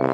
[0.00, 0.06] 大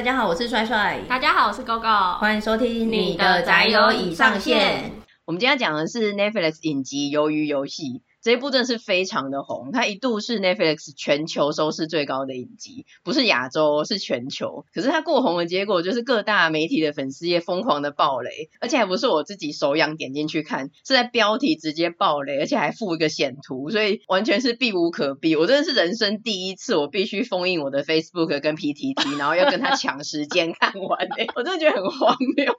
[0.00, 1.00] 家好，我是帅帅。
[1.08, 2.18] 大家好，我是 GoGo。
[2.18, 4.92] 欢迎收听你的宅友已上线。
[5.24, 7.82] 我们今天要讲的是 Netflix 影集《鱿鱼游戏》。
[8.22, 14.64] 这一部真的是非常的红，它一度是 Netflix 全球收视最高的影集，不是亚洲，是全球。
[14.72, 25.34] 可是它过红的结果就是各大媒体的粉丝也疯狂的爆雷，而且还不是我自己手痒点进去看，是在标题直接爆雷，而且还附一个显图，所以完全是避无可避。
[25.34, 32.54] 我真的是人生第一次，我必须封印我的 Facebook 跟 PTT，然后要跟他抢时间看完，哎，我真的觉得很荒谬。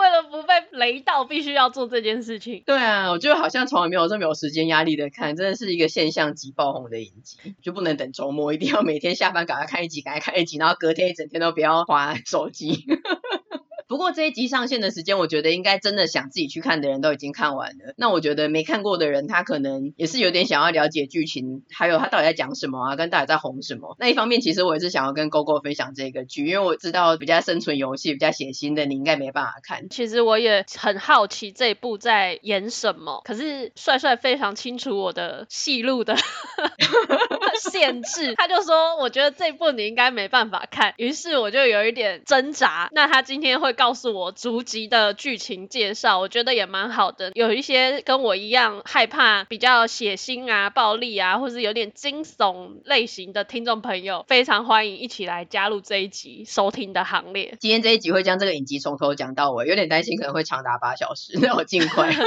[0.00, 2.62] 为了不被雷到，必须要做这件事情。
[2.64, 12.86] 对啊，我就好像从来没有这么有时间压力的看，真的是一个现象级爆红的影集，就不能等周末，一定要每天下班赶快看一集，赶快看一集，然后隔天一整天都不要滑手机。
[13.90, 17.92] 不过这一集上线的时间，我觉得应该真的想自己去看的人都已经看完了。
[17.96, 23.96] 那我觉得没看过的人，他可能也是有点想要了解剧情，还有他到底在讲什么啊，跟到底在红什么。
[23.98, 29.88] 那一方面，其实我也是想要跟 GoGo 分享这个剧，因为我知道比较生存游戏、比较血腥的，你应该没办法看。
[29.88, 36.14] 其实我也很好奇这一部在演什么，可是帅帅非常清楚我的戏路的
[37.72, 42.88] 限制，他就说我觉得这一部你应该没办法看，于是我就有一点挣扎。
[42.92, 43.74] 那他今天会。
[43.80, 47.32] 告诉我逐集的剧情介绍，我觉得也蛮好的。
[47.34, 57.56] 有一些跟我一样害怕比较血腥啊、暴力啊，或是有点惊悚类型的听众朋友，非常欢迎一起来加入这一集收听的行列。
[57.58, 62.14] 今天这一集会将这个影集从头讲到尾，有点担心可能会长达八小时， 那我尽快。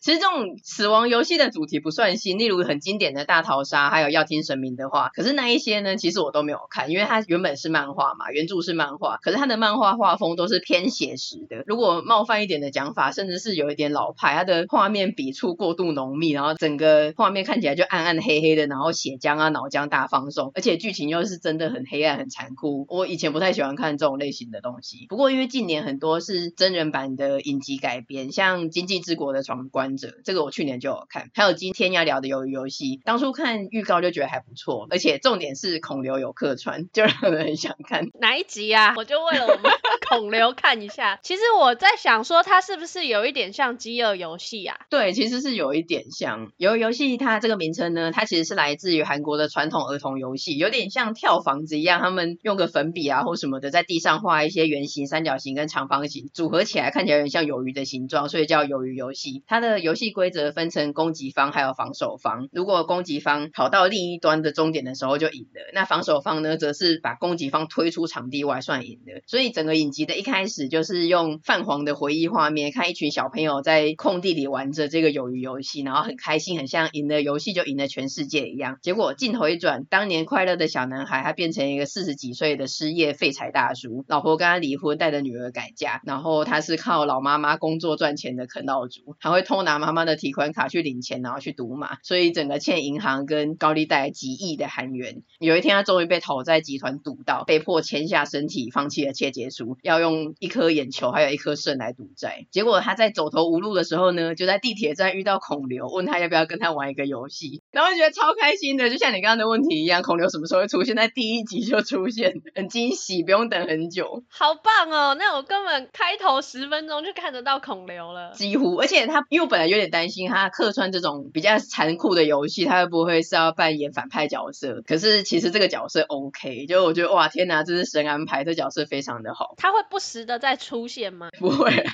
[0.00, 5.08] 其实这种死亡游戏的主题不算新，例如很经典的大逃杀，还有要听神明的话。
[5.14, 9.16] 可是那一些呢，其实我都没有看，因为它原本是漫画嘛，原著是漫画。
[9.22, 11.62] 可是它的漫画画风都都是偏写实的。
[11.66, 22.86] 如果冒犯一点的讲法，甚至是有一点老派，它的画面笔触过度浓密，然后整个画面看起来就暗暗黑黑的，然后血浆啊、脑浆大放送，而且剧情又是真的很黑暗、很残酷。
[22.90, 25.06] 我以前不太喜欢看这种类型的东西。
[25.08, 30.08] 不过因为近年很多是真人版的影集改编，像《经济之国的闯关者》。
[30.24, 38.08] 这个我去年就有看，还有今天要聊的鱿鱼游戏，当初看预告就觉得还不错，而且重点是孔刘有客串，就让人很想看。
[38.20, 38.94] 哪一集啊？
[38.96, 39.70] 我就为了我们
[40.10, 41.18] 孔刘看一下。
[41.22, 44.76] 其实我在想说，它是不是有一点像饥饿游戏啊？
[44.90, 46.52] 对，其实是有一点像。
[46.56, 59.42] 游游戏它这个名称呢，它其实是来自于韩国的传统儿童游戏，有点像跳房子一样，他们用个粉笔啊或什么的，在地上画一些圆形、三角形跟长方形，组合起来看起来有点像鱿鱼的形状，所以叫鱿鱼游戏。
[59.46, 62.48] 它的游戏规则分成攻击方还有防守方。
[62.52, 69.22] 如果攻击方跑到另一端的终点的时候就赢了，那防守方呢，则是把攻击方推出场地外算赢的。
[69.26, 78.78] 所以整个影集的一开始就是用泛黄的回忆画面，看一群小朋友在空地里玩着这个鱿鱼游戏，然后很开心，很像赢了游戏就赢了全世界一样。
[78.82, 90.14] 结果镜头一转，当年快乐的小男孩，他变成一个四十几岁的失业废柴大叔，老婆跟他离婚，带着女儿改嫁，然后他是靠老妈妈工作赚钱的啃老族，还会偷拿妈妈的。
[90.24, 95.22] 提款卡去领钱，然后去赌马，所以整个欠银行跟高利贷几亿的韩元。
[95.38, 102.46] 有一天，他终于被讨债集团赌到，被迫签下身体，放弃了切结书，要用用一颗眼球还有一颗肾来赌债。
[102.50, 110.94] 结果他在走投无路的时候呢，就在地铁站遇到孔刘，问他要不要跟他玩一个游戏，然后觉得超开心的，就像你刚刚的问题一样，孔刘什么时候会出现？
[110.94, 115.14] 在第一集就出现， 很惊喜，不用等很久，好棒哦！
[115.18, 118.76] 那我根本开头十分钟就看得到孔刘了，几乎。
[118.76, 120.24] 而且他因为我本来有点担心。
[120.28, 124.82] 他客串这种比较残酷的游戏，他会不会是要扮演反派角色？
[124.86, 129.54] 可是其实这个角色 OK，就我觉得哇天哪，这是神安排，这角色非常的好。
[129.56, 131.28] 他会不时的再出现吗？
[131.38, 131.92] 不会啊。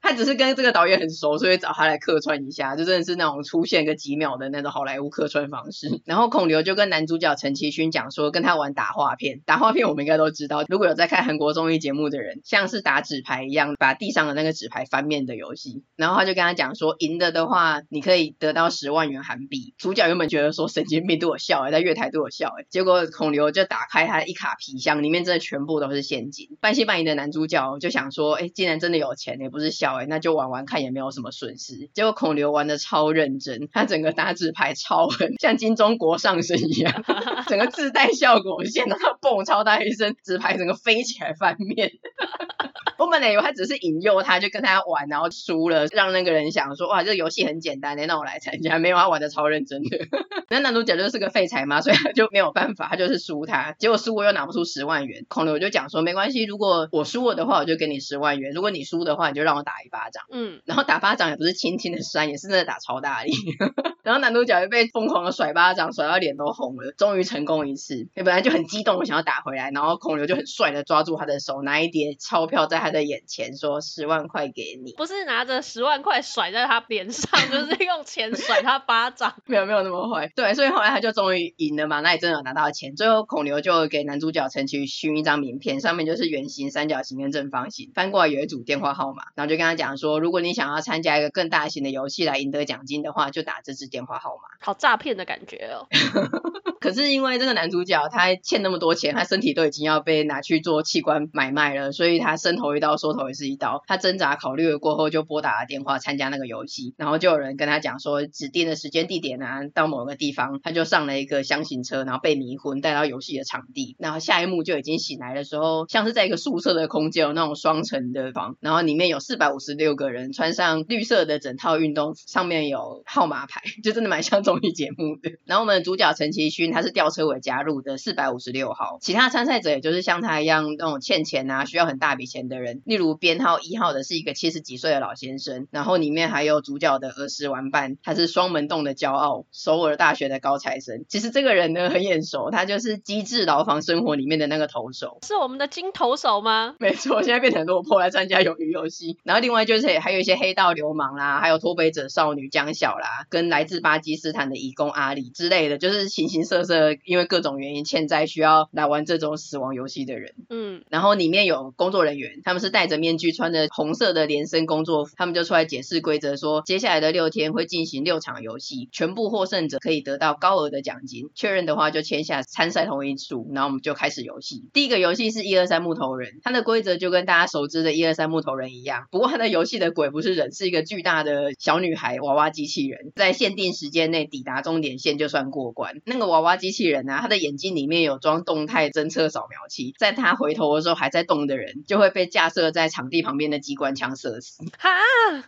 [0.00, 6.00] 他只是跟这个导演很熟，所以找他来客串一下，就真的是那种出现个几秒的那种好莱坞客串方式。
[6.06, 9.40] 然后孔刘就跟男主角陈其勋讲说，跟他玩打画片。
[9.44, 15.82] 打画片我们应该都知道，如果有在看韩国综艺节目的人，像是打纸牌一样，把地上的那个纸牌翻面的游戏。
[15.96, 19.74] 然后他就跟他讲说，赢了的话，你可以得到十万元韩币。
[19.76, 26.56] 主角原本觉得说神经病对我笑哎，在月台对我笑哎，结果孔刘就打开他的一卡皮箱，里面真的全部都是现金。
[26.62, 30.78] 半信半疑的男主角就想说，哎，既然真的有钱，也不是小哎，那就玩玩看。
[30.78, 37.04] 也没有什么损失，结果孔刘玩的超认真，他整个打纸牌超狠，像金钟国上身一样，
[37.48, 41.90] 整个自带效果线，然后蹦超大一声，纸牌整个飞起来翻面。
[42.98, 48.78] 我本来以为他只是引诱他，就跟他玩，然后输了，让那个人想说，哇，这个游戏很简单的，那我来参加。
[48.78, 49.98] 没有，他玩的超认真的。
[50.50, 53.72] 那男主角就是个废柴嘛，所以他就没有办法，他就是输他。
[53.78, 60.24] 结果输我又拿不出十万元，孔刘就讲说，没关系，如果我输了的话，我就给你十万元；如果你输的话，你就让我打一巴掌。
[60.30, 63.32] 嗯，然后打巴掌也不是轻轻的扇，也是真的打超大力。
[64.02, 68.08] 然后男主角就被疯狂的甩巴掌，甩到脸都红了，终于成功一次。
[68.14, 79.34] 本来就很激动，我想要打回来，然后孔刘就很帅的抓住他的手，拿一叠钞票在他的眼前说：“十万块给你。”不是拿着十万块甩在他脸上，就是用钱甩他巴掌。
[79.46, 80.30] 没有没有那么坏。
[80.34, 82.96] 对，所以后来他就终于赢了嘛，那也真的有拿到钱。
[82.96, 95.86] 最后孔刘就给男主角陈其勋一张名片，上面就是圆形、三角形跟正方形，翻过来有一组电话号码，然后就跟他讲说：“如果你想要参加一个更大型的游戏来赢得奖金的话，就打这支电话号码。”好诈骗的感觉哦。
[96.80, 103.82] 可是因为这个男主角他欠那么多钱，他身体都已经要被拿去做器官买卖了，所以他伸头一刀，缩头也是一刀。
[103.88, 113.96] 他挣扎考虑了过后，就拨打了电话参加那个游戏，然后就有人跟他讲说，指定的时间地点啊，到某个地方，他就上了一个箱型车，然后被迷昏带到游戏的场地。
[113.98, 125.38] 然后下一幕就已经醒来的时候，像是在一个宿舍的空间，有那种双层的房，然后里面有四百五十六个人，穿上绿色的整套运动，上面有号码牌， 就真的蛮像综艺节目的。
[125.44, 141.04] 然后我们的主角陈其勋，他是吊车尾加入的四百五十六号，其他参赛者也就是像他一样那种欠钱啊，需要很大笔钱的人，例如编号一号的是一个七十几岁的老先生，然后里面还有主角的儿时玩伴，他是双门洞的骄傲，首尔大学的高材生。
[141.08, 146.74] 其实这个人呢很眼熟，他就是《机智牢房生活》里面的那个投手，是我们的金投手吗？
[146.78, 149.16] 没错，现在变成落魄来参加鱿鱼游戏。
[149.24, 160.34] 然后另外就是还有一些黑道流氓啦，还有脱北者少女江晓啦，跟来自巴基斯坦的义工阿里之类的，就是形形色色，因为各种原因欠债需要来玩这种死亡游戏的人。
[160.50, 174.68] 嗯，然后里面有工作人员，他们是戴着面具，穿着红色的连身工作服，他们就出来解释规则，说接下来的六天会进行六场游戏，全部获胜者可以得到高额的奖金，确认的话就签下参赛同意书，然后我们就开始游戏。
[174.72, 186.00] 第一个游戏是一二三木头人，它的规则就跟大家熟知的一二三木头人一样，不过他的游戏的鬼不是人，是一个巨大的小女孩娃娃机器人，在限定时间内抵达终点线就算过关。
[186.06, 194.64] 那个娃娃机器人啊，他的眼睛里面有装动态侦测扫描器，在他回头的时候还在动的人，就会被架设在场地旁边的机关枪射死。
[194.78, 194.90] 哈，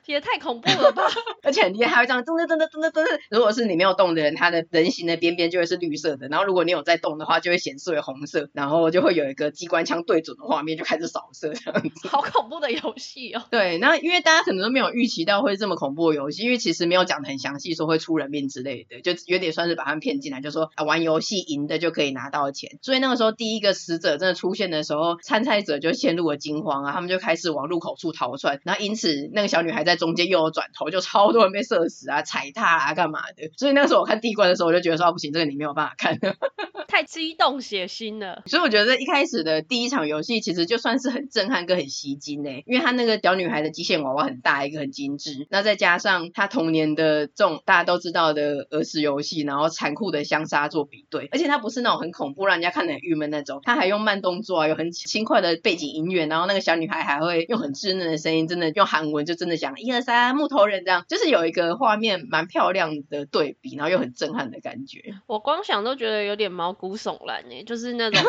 [0.06, 1.04] 也太恐怖了吧！
[1.42, 3.20] 而且很厉害，还会这样噔噔噔噔噔噔噔。
[3.30, 12.08] 如果是你没有动的人，他的人形的边边就会是绿色的，然后如果你有在动的话，就会显示为红色，然后就会有一个机关枪对准的画面，就开始扫射这样子。
[12.08, 13.42] 好恐怖的游戏哦！
[13.50, 22.78] 对，那因为大家可能都没有预期到会这么恐怖的游戏，因为其实没有讲的很详细，说会出人命之类的，就有点算是把他们骗进来，就说啊玩游戏赢的就可以拿到钱。
[22.82, 33.50] 所以那个时候第一个死者真的出现的时候，参赛者就陷入了惊慌啊，他们就开始往入口处逃窜，然后因此那个小女孩在中间又有转头，就超多人被射死啊、踩踏啊、干嘛的。
[33.56, 36.18] 所以那个时候我看第一关的时候，我就觉得说、啊、不行，这个你没有办法看，
[36.88, 38.42] 太激动血腥了。
[38.46, 65.14] 所以我觉得一开始的第一场游戏其实就算是很震撼跟很吸睛呢，因为他那个小女孩的机械娃娃很大一个，很精致，那再加上他童年的这种大家都知道的儿时游戏，然后残酷的相杀做比对，而且他不是那种很恐怖让人家看得很郁闷那种，他还用慢动作啊，有很轻快的背景音乐，然后那个小女孩还会用很稚嫩的声音，真的用韩文就真的讲一二三木头人这样，就是有一个画面蛮漂亮的对比，然后又很震撼的感觉。
[65.26, 68.20] 我光想都觉得有点毛骨悚然呢，就是那种。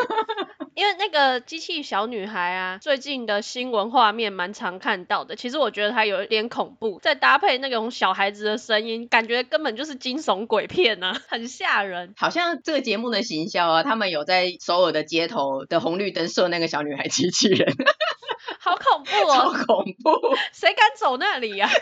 [0.74, 5.36] 因为那个机器小女孩啊，最近的新闻画面蛮常看到的。
[5.36, 12.14] 其实我觉得她有一点恐怖，再搭配那种小孩子的声音，感觉根本就是惊悚鬼片呐、啊， 很吓人。
[12.16, 17.74] 好像这个节目的行销啊，他们有在首尔的街头的红绿灯设那个小女孩机器人，
[18.58, 21.72] 好恐怖哦， 好恐怖，谁敢走那里呀、啊？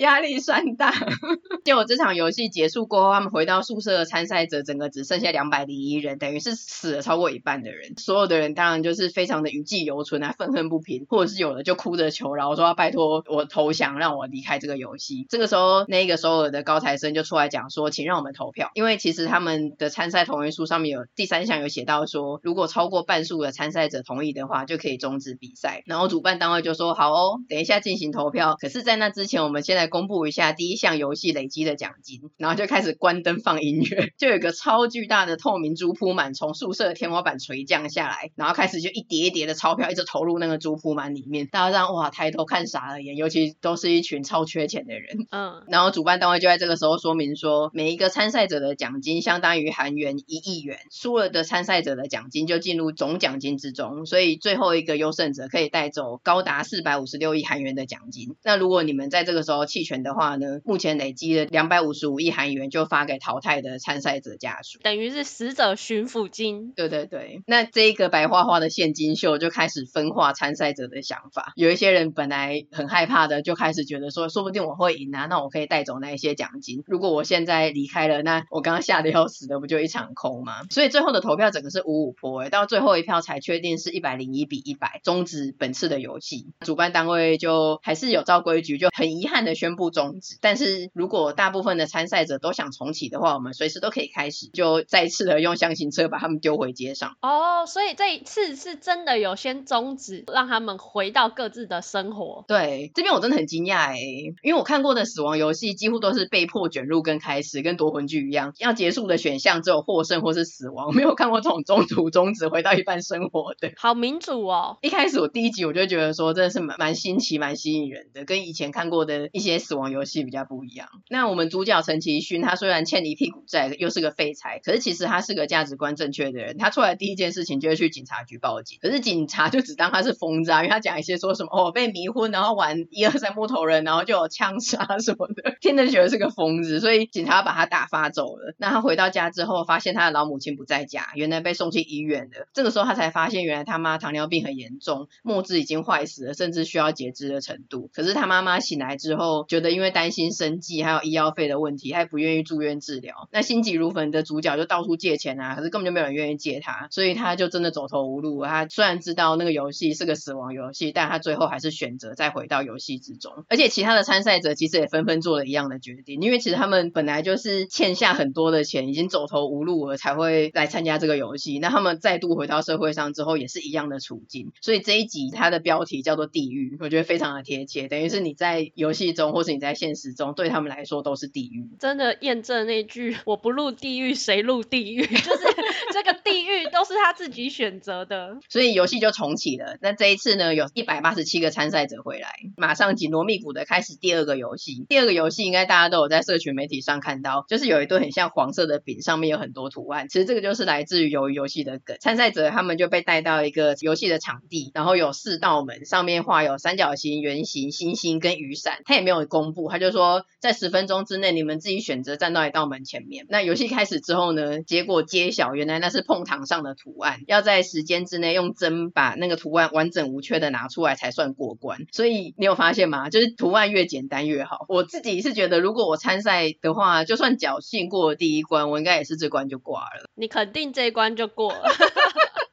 [0.00, 0.92] 压力山大。
[1.62, 7.94] 结果这场游戏结束过后，他们回到宿舍的参赛者，整个只剩下两百零一人，等于是死了超过一半的人。
[7.98, 15.26] 所有的人当然就是非常的余悸犹存啊，愤恨不平，或者是有的就哭着求饶，说要拜托我投降，让我离开这个游戏。
[15.28, 25.82] 这个时候，那个首尔的高材生就出来讲说，请让我们投票，因为其实他们的参赛同意书上面有第三项有写到说，如果超过半数的参赛者同意的话，就可以终止比赛。
[25.84, 28.56] 然后主办单位就说好哦，等一下进行投票。
[28.58, 29.89] 可是，在那之前，我们现在。
[29.90, 45.26] 公布一下第一项游戏累积的奖金，然后就开始关灯放音乐， 就有个超巨大的透明猪铺满从宿舍的天花板垂降下来，然后开始就一叠一叠的钞票一直投入那个猪铺满里面，大家这样哇抬头看傻了眼，尤其都是一群超缺钱的人。
[45.30, 58.36] 嗯，然后主办单位就在这个时候说明说，每一个参赛者的奖金相当于韩元一亿元，输了的参赛者的奖金就进入总奖金之中，所以最后一个优胜者可以带走高达四百五十六亿韩元的奖金。
[58.44, 66.72] 那如果你们在这个时候弃权的话呢，目前累积了两百五十五亿韩元就发给淘汰的参赛者家属，等于是死者寻抚金。
[66.74, 71.52] 对对对，那这一个白花花的现金秀就开始分化参赛者的想法。
[71.56, 76.82] 有一些人本来很害怕的，就开始觉得说，说不定我会赢啊，那我可以带走那一些奖金。
[76.86, 80.62] 如果我现在离开了，那我刚刚吓得要死的，不就一场空吗？
[80.70, 86.46] 所以最后的投票整个是五五波，哎，到最后一票才确定是一百零一比一百终止本次的游戏。
[86.60, 90.36] 主办单位就还是有照规矩，就很遗憾的宣布终止。
[90.40, 97.16] 但是如果大部分的参赛者都想重启的话，我们随时都可以开始，就再次的用箱型车把他们丢回街上。
[97.20, 102.44] 哦，所以这一次是真的有先终止，让他们回到各自的生活。
[102.48, 103.98] 对，这边我真的很惊讶哎，
[104.42, 113.72] 因为我看过的死亡游戏几乎都是被迫卷入跟开始，跟夺魂剧一样，要结束的选项只有获胜或是死亡，没有看过这种中途终止回到一半生活的。
[113.76, 114.78] 好民主哦！
[114.82, 120.88] 一开始我第一集我就觉得说真的是蛮蛮新奇、蛮吸引人的，跟以前看过的一些死亡游戏比较不一样。
[121.08, 126.56] 那我们主角陈其勋，他虽然欠一屁股债，又是个废柴，可是其实他是个价值观正确的人。
[126.58, 138.54] 他出来第一件事情就是去警察局报警，可是警察就只当他是疯子啊，因为他讲一些说什么哦被迷昏，然后玩一二三木头人，然后就有枪杀什么的，听着觉得是个疯子，所以警察把他打发走了。
[138.58, 142.48] 那他回到家之后，发现他的老母亲不在家，原来被送去医院了。
[142.52, 147.90] 这个时候他才发现，原来他妈糖尿病很严重，末肢已经坏死了，甚至需要截肢的程度。
[147.92, 153.28] 可是他妈妈醒来之后，觉得因为担心生计还有医药费的问题，他也不愿意住院治疗。
[153.32, 158.44] 那心急如焚的主角就到处借钱啊，可是根本就没有人愿意借他，所以他就真的走投无路。
[158.44, 163.32] 他虽然知道那个游戏是个死亡游戏，但他最后还是选择再回到游戏之中。
[163.48, 171.58] 而且其他的参赛者其实也纷纷做了一样的决定，因为其实他们本来就是欠下很多的钱，已经走投无路了，才会来参加这个游戏。
[171.58, 174.52] 那他们再度回到社会上之后，也是一样的处境。
[174.60, 181.68] 所以这一集它的标题叫做“地狱”，我觉得非常的贴切，等于是你在游戏中或是你在现实中，对他们来说都是地狱。
[181.78, 185.44] 真的验证那句“我不入地狱，谁入地狱”， 就是
[185.92, 188.38] 这个地狱都是他自己选择的。
[188.48, 189.76] 所以游戏就重启了。
[189.80, 194.86] 那这一次呢，有一百八十七个参赛者回来，马上紧锣密鼓的开始第二个游戏。
[194.88, 200.08] 第二个游戏应该大家都有在社群媒体上看到，就是有一堆很像黄色的饼，上面有很多图案。
[200.08, 201.96] 其实这个就是来自于鱿鱼游戏的梗。
[202.00, 208.78] 参赛者他们就被带到一个游戏的场地，然后有四道门，上面画有三角形、圆形、星星跟雨伞。
[208.84, 213.26] 他也没有公布，他就说在十分钟之内，你们自己选择站到一道门前面。
[213.28, 221.86] 那游戏开始之后呢，结果揭晓，原来那是碰糖上的图案，要在时间之内用针把那个图案完整无缺的拿出来才算过关。
[221.92, 223.10] 所以你有发现吗？
[223.10, 224.66] 就是图案越简单越好。
[224.68, 230.10] 我自己是觉得，如果我参赛的话，就算侥幸过了第一关，我应该也是这关就挂了。
[230.14, 231.62] 你肯定这一关就过了。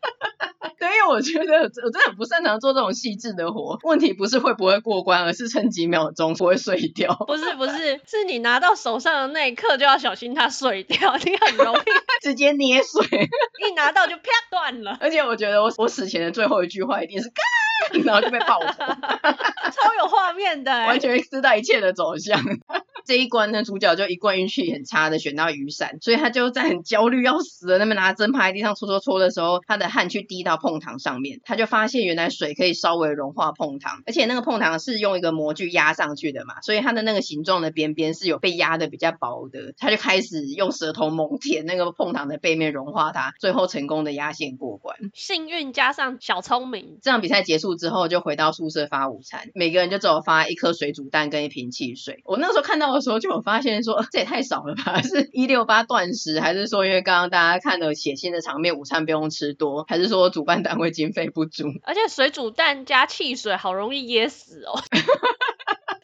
[0.87, 3.77] 对，因为我觉得我真的很不擅长做这种细致的活。
[3.83, 7.13] 问题不是会不会过关，而是撑几秒钟不会碎掉。
[7.27, 11.79] 不是不是，是你拿到手上的那一刻就要小心它碎掉，你很容易
[12.23, 13.05] 直接捏碎，
[13.67, 14.97] 一拿到就啪断了。
[15.01, 18.71] 而且我觉得我我死前的最后一句话一定是嘎，然后就被爆头，
[19.71, 22.39] 超有画面的，完全知道一切的走向。
[23.07, 44.97] 这一关呢，主角就一贯运气很差的选到雨伞，所以他就在很焦虑要死的，那么拿针趴在地上搓搓搓的时候，他的汗去滴到碰糖上面，他就发现原来水可以稍微融化碰糖，而且那个碰糖是用一个模具压上去的嘛，所以它的那个形状的边边是有被压的比较薄的，他就开始用舌头猛舔那个碰糖的背面融化它，最后成功的压线过关。
[45.13, 52.19] 幸运加上小聪明，这场比赛结束之后就回到宿舍发午餐，每个人就只有发一颗水煮蛋跟一瓶汽水。
[52.25, 55.01] 我那时候看到的时候就有发现说，这也太少了吧？
[55.07, 61.65] 是一六八断食，还是说因为刚刚大家看了血腥的场面，午餐不用吃多，还是说主办单位经费不足？
[61.83, 64.79] 而且水煮蛋加汽水，好容易噎死哦。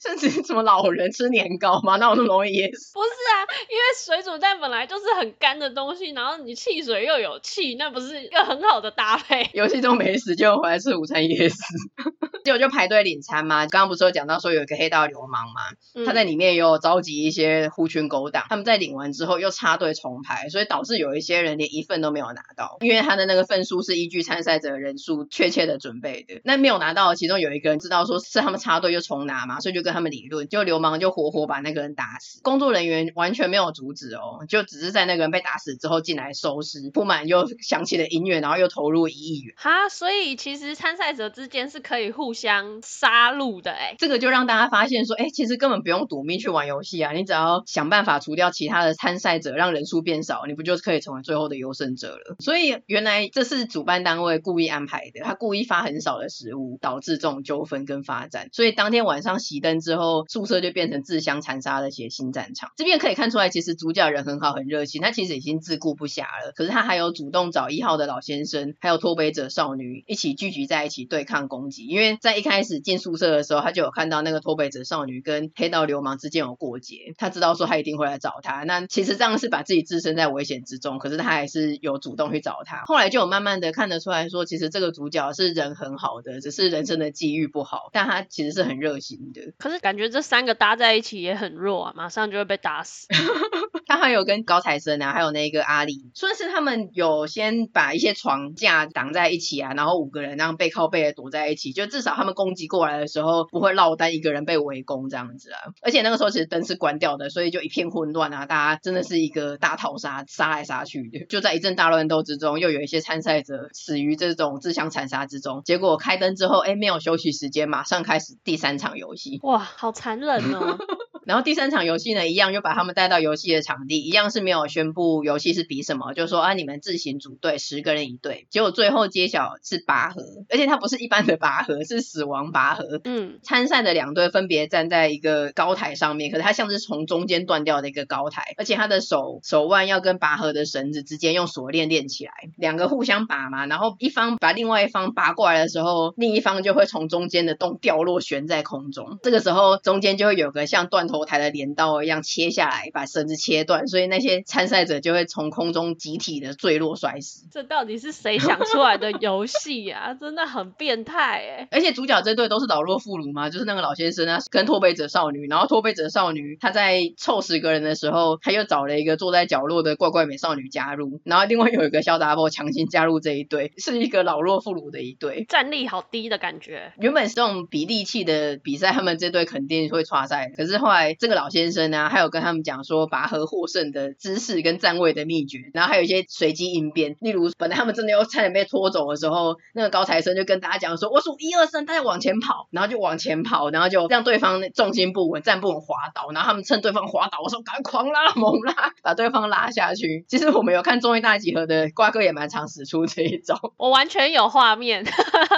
[0.06, 1.96] 甚至什么老人吃年糕吗？
[1.96, 2.94] 那我那么容易噎死？
[2.94, 9.50] 不是啊，因为水煮蛋本来就是很干的东西，然后你汽水又有气，那不是一个很好的搭配。
[9.54, 11.64] 游戏中没死，就回来吃午餐噎死。
[12.44, 13.66] 结果就排队领餐嘛。
[13.68, 15.62] 刚刚不是有讲到说有一个黑道流氓嘛，
[15.96, 26.42] 嗯、他在里面也有召集一些狐群狗党，他们在领完之后又插队重排，所以导致有一些人连一份都没有拿到，因为他的那个份数是依据参赛者人数确切的准备的。
[26.44, 39.54] 那没有拿到其中有一个人知道说是他们插队又重拿嘛，所以就跟他们理论，就流氓就活活把那个人打死，工作人员完全没有阻止哦，就只是在那个人被打死之后进来收尸，不满又响起了音乐，然后又投入一亿元。
[39.58, 52.36] 哈，所以其实参赛者之间是可以互相杀戮的哎，这个就让大家发现说，哎，其实根本不用赌命去玩游戏啊，你只要想办法除掉其他的参赛者，让人数变少，你不就可以成为最后的优胜者了？
[52.40, 58.50] 所以原来这是主办单位故意安排的，他故意发很少的食物，导致这种纠纷跟发展。
[58.52, 62.72] 所以当天晚上熄灯之后，宿舍就变成自相残杀的血腥战场。
[62.76, 66.54] 这边可以看出来，其实主角人很好，很热情，他其实已经自顾不暇了。
[66.56, 71.86] 可是他还有主动找一号的老先生，还有脱北者少女一起聚集在一起对抗攻击。
[71.86, 78.64] 因为在一开始进宿舍的时候，他就有看到那个脱北者少女跟黑道流氓之间有过节，他知道说他一定会来找他。
[78.64, 82.84] 那其实这样是把自己置身在危险之中，可是他还是有主动去找他。
[82.86, 89.42] 后来就有慢慢的看得出来说，其实这个主角是人很好的，只是人生的际遇不好，但他其实是很热心的。
[89.64, 93.08] 可是感觉这三个搭在一起也很弱啊，马上就会被打死。
[93.96, 105.60] 他还有跟高材生啊，还有那个阿里，算是他们有先把一些床架挡在一起啊，然后五个人这样背靠背的躲在一起，就至少他们攻击过来的时候不会落单一个人被围攻这样子啊。
[105.82, 111.26] 而且那个时候其实灯是关掉的，所以就一片混乱啊，大家真的是一个大逃杀，杀来杀去的。
[111.30, 115.62] 就在一阵大乱斗之中，又有一些参赛者死于这种自相残杀之中。
[115.64, 119.40] 结果开灯之后，哎，没有休息时间，马上开始第三场游戏。
[119.44, 120.78] 哇，好残忍哦！
[121.26, 128.48] 然后第三场游戏呢，一样又把他们带到游戏的场地，一样是没有宣布游戏是比什么，就说啊，你们自行组队，十个人一队。
[128.50, 133.02] 结果最后揭晓是拔河，而且它不是一般的拔河，是死亡拔河。
[133.04, 157.48] 嗯，参赛的两队分别站在一个高台上面，可是它像是从中间断掉的一个高台，而且他的手手腕要跟拔河的绳子之间用锁链链起来，两个互相拔嘛，然后一方把另外一方拔过来的时候，另一方就会从中间的洞掉落悬在空中，这个时候中间就会有个像断头台的镰刀一样切下来，把绳子切断，所以那些参赛者就会从空中集体的坠落摔死。
[157.52, 160.14] 这到底是谁想出来的游戏呀？
[160.20, 161.68] 真的很变态哎！
[161.72, 165.48] 而且主角这队都是老弱妇孺嘛，就是那个老先生啊，跟托背者少女。
[165.48, 176.92] 然后托背者少女她在凑十个人的时候，她又找了一个坐在角落的怪怪美少女加入，然后另外有一个小杂货强行加入这一队，是一个老弱妇孺的一队，战力好低的感觉。
[177.00, 181.50] 原本是这种比力气的比赛，他们这队肯定会挫赛，可是后来这个老。
[181.54, 200.26] 先生呢，还有跟他们讲说拔河获胜的姿势跟站位的秘诀，然后还有一些随机应变，例如本来他们真的要差点被拖走的时候，那个高材生就跟大家讲说：“我数一二三，大家往前跑。”然后就往前跑，然后就让对方重心不稳，站不稳滑倒，然后他们趁对方滑倒的时候赶快狂拉猛拉，把对方拉下去。
[200.28, 205.06] 其实我们有看综艺大集合的瓜哥也蛮常使出这一招， 我完全有画面，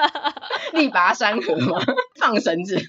[0.74, 1.82] 力拔山河嘛，
[2.20, 2.80] 放绳子。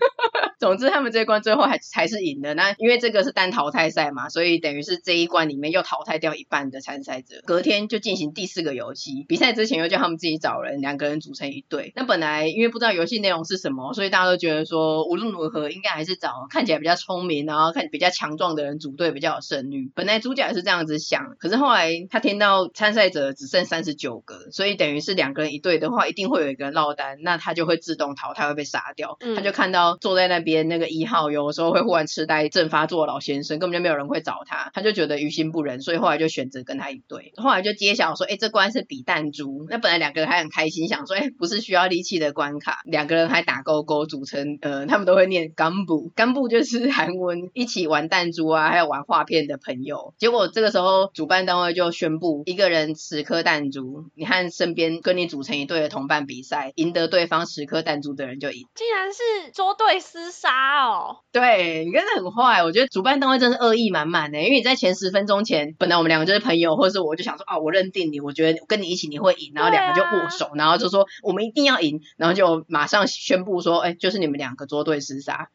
[0.59, 2.55] 总之，他们这一关最后还还是赢了。
[2.55, 7.41] 那因为这个是单淘汰赛嘛，所以等于是这一关里面又淘汰掉一半的参赛者。
[7.47, 11.93] 隔天就进行第四个游戏，比赛之前又叫他们自己找人，两个人组成一队。
[11.95, 19.93] 那本来因为不知道游戏内容是什么，所以大家都觉得说无论如何应该还是找看起来比较聪明，然后看比较强壮的人组队比较有胜率。
[19.95, 29.17] 本来主角也是这样子想，可是后来他听到参赛者只剩三十九个，所以等于是两个人一队的话，一定会有一个人落单，那他就会自动淘汰，会被杀掉。
[29.37, 30.57] 他就看到坐在那边。
[30.67, 37.33] 那个一号有的时候会忽然痴呆症发作的老先生，根本就没有人会找他，他就觉得于心不忍，所以后来就选择跟他一队。
[37.37, 39.67] 后来就揭晓说，哎，这关是比弹珠。
[39.69, 50.15] 那本来两个人还很开心，想说，哎，不是需要力气的关卡，两个人还打勾勾组成，呃，他们都会念干部，干部就是韩文，一起玩弹珠啊，还有玩画片的朋友。
[50.17, 58.67] 结果这个时候主办单位就宣布，一个人十颗弹珠，你和身边跟你组成一队的同伴比赛，赢得对方十颗弹珠的人就赢。
[58.75, 60.47] 竟然是捉对厮杀。
[60.47, 62.63] 杀哦，对，你真的很坏。
[62.63, 75.49] 我觉得主办单位真是恶意满满的，因为你在前十分钟前，本来我们两个就是朋友，或者是我就想说啊，我认定你，我觉得跟你一起你会赢，然后两个就握手，啊、然后就说我们一定要赢，然后就马上宣布说，哎，就是你们两个捉对厮杀，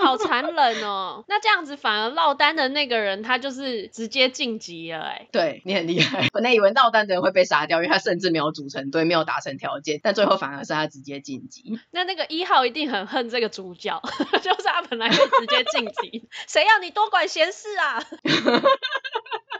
[0.00, 1.24] 好残忍哦。
[1.28, 6.28] 那这样子反而落单的那个人，他就是直接晋级了，哎，对，你很厉害。
[6.32, 11.78] 本来以为落单的人会被杀掉，因为他甚至没有组成队，没有达成条件，但最后反而是他直接晋级。
[11.90, 14.00] 那那个一号一定很恨这个主角。
[14.42, 18.02] 就是他本来就直接晋级， 谁要你多管闲事啊？
[18.58, 18.68] 哈哈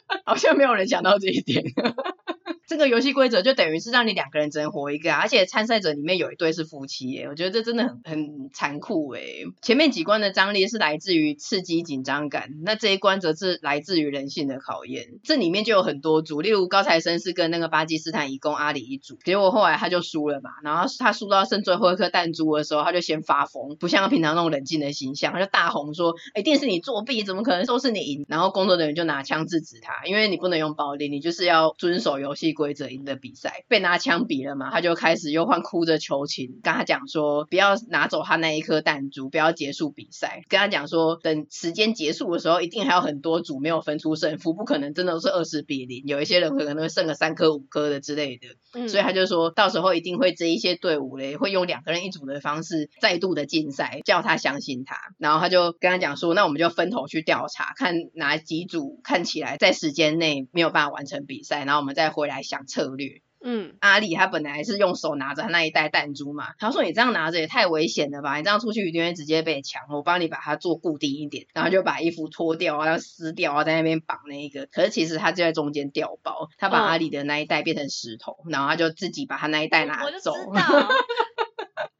[0.08, 1.72] 哈好像没有人想到这一点。
[1.76, 2.12] 哈哈哈
[2.44, 9.46] 哈这个游戏规则就等于是让你两个人只能活一个啊，而且参赛者里面有一对是夫妻耶，我觉得这真的很很残酷诶。
[9.60, 15.08] 前面几关的张力是来自于刺激紧张感，那这一关则是来自于人性的考验。
[15.24, 33.64] 这里面就有很多组，例如高材生是跟那个巴基斯坦移工阿里一组，结果后来他就输了嘛，然后他输到剩最后一颗弹珠的时候，他就先发疯，不像平常那种冷静的形象，他就大吼说：“一定是你作弊，怎么可能说是你赢？”然后工作人员就拿枪制止他，因为你不能用暴力，你就是要遵守游戏规则赢得比赛。
[33.68, 40.42] 被拿枪比了嘛，他就开始又换哭着求情，跟他讲说不要拿走他那一颗弹珠，不要结束比赛。
[40.50, 48.48] 跟他讲说等时间结束的时候，一定还有很多组没有分出胜负，不可能真的都是二十比零，有一些人可能会剩个三颗五颗的之类的。
[48.74, 54.96] 嗯，所以他就说到时候一定会这一些队伍嘞，会用两个人一组的方式再度的竞赛，叫他相信他。
[55.18, 63.22] 然后他就跟他讲说，那我们就分头去调查，看哪几组看起来在时间内没有办法完成比赛，然后我们再回来想策略。
[63.42, 80.34] 嗯，阿里他本来是用手拿着他那一袋弹珠嘛，他说你这样拿着也太危险了吧，你这样出去一定会直接被抢，我帮你把它做固定一点，然后就把衣服脱掉啊，然后撕掉啊，在那边绑那一个，可是其实他就在中间掉包，他把阿里的那一袋变成石头，哦、然后他就自己把他那一袋拿走。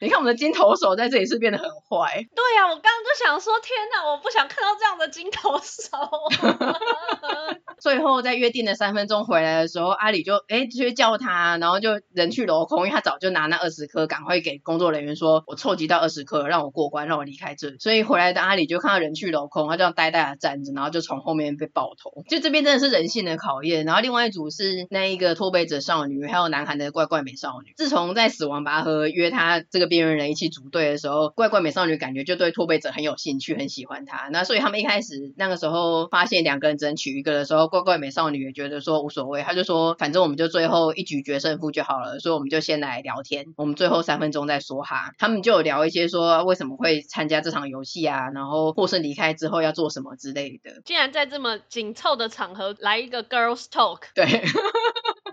[0.01, 2.27] 你看我们的金投手在这里是变得很坏。
[2.35, 5.99] 对呀、啊，我刚刚就想说，天哪，我不想看到这样的金投手。
[7.81, 17.79] 最后在约定的三分钟回来的时候，阿里就哎去叫他，然后就人去楼空，因为他早就拿那二十颗，赶快给工作人员说，我凑集到二十颗，让我过关，让我离开这里。
[17.79, 22.23] 所以回来的阿里就看到人去楼空，他就这样呆呆的站着，然后就从后面被爆头。
[22.29, 23.85] 就这边真的是人性的考验。
[23.85, 27.73] 然后另外一组是那一个脱北者少女，还有南韩的怪怪美少女。
[27.77, 34.29] 自从在死亡拔河约他这个边缘人一起组队的时候，怪怪美少女感觉就对脱北者很有兴趣，很喜欢他。
[34.29, 45.13] 那所以他们一开始那个时候发现两个人只能取一个的时候，怪怪美少女也觉得说无所谓，他就说反正我们就最后一局决胜负就好了，所以我们就先来聊天，我们最后三分钟再说哈。
[45.19, 50.81] 他们就有聊一些说为什么会参加这场游戏啊，然后获胜离开之后要做什么之类的。
[50.85, 54.25] 竟然在这么紧凑的场合来一个 girls talk，对。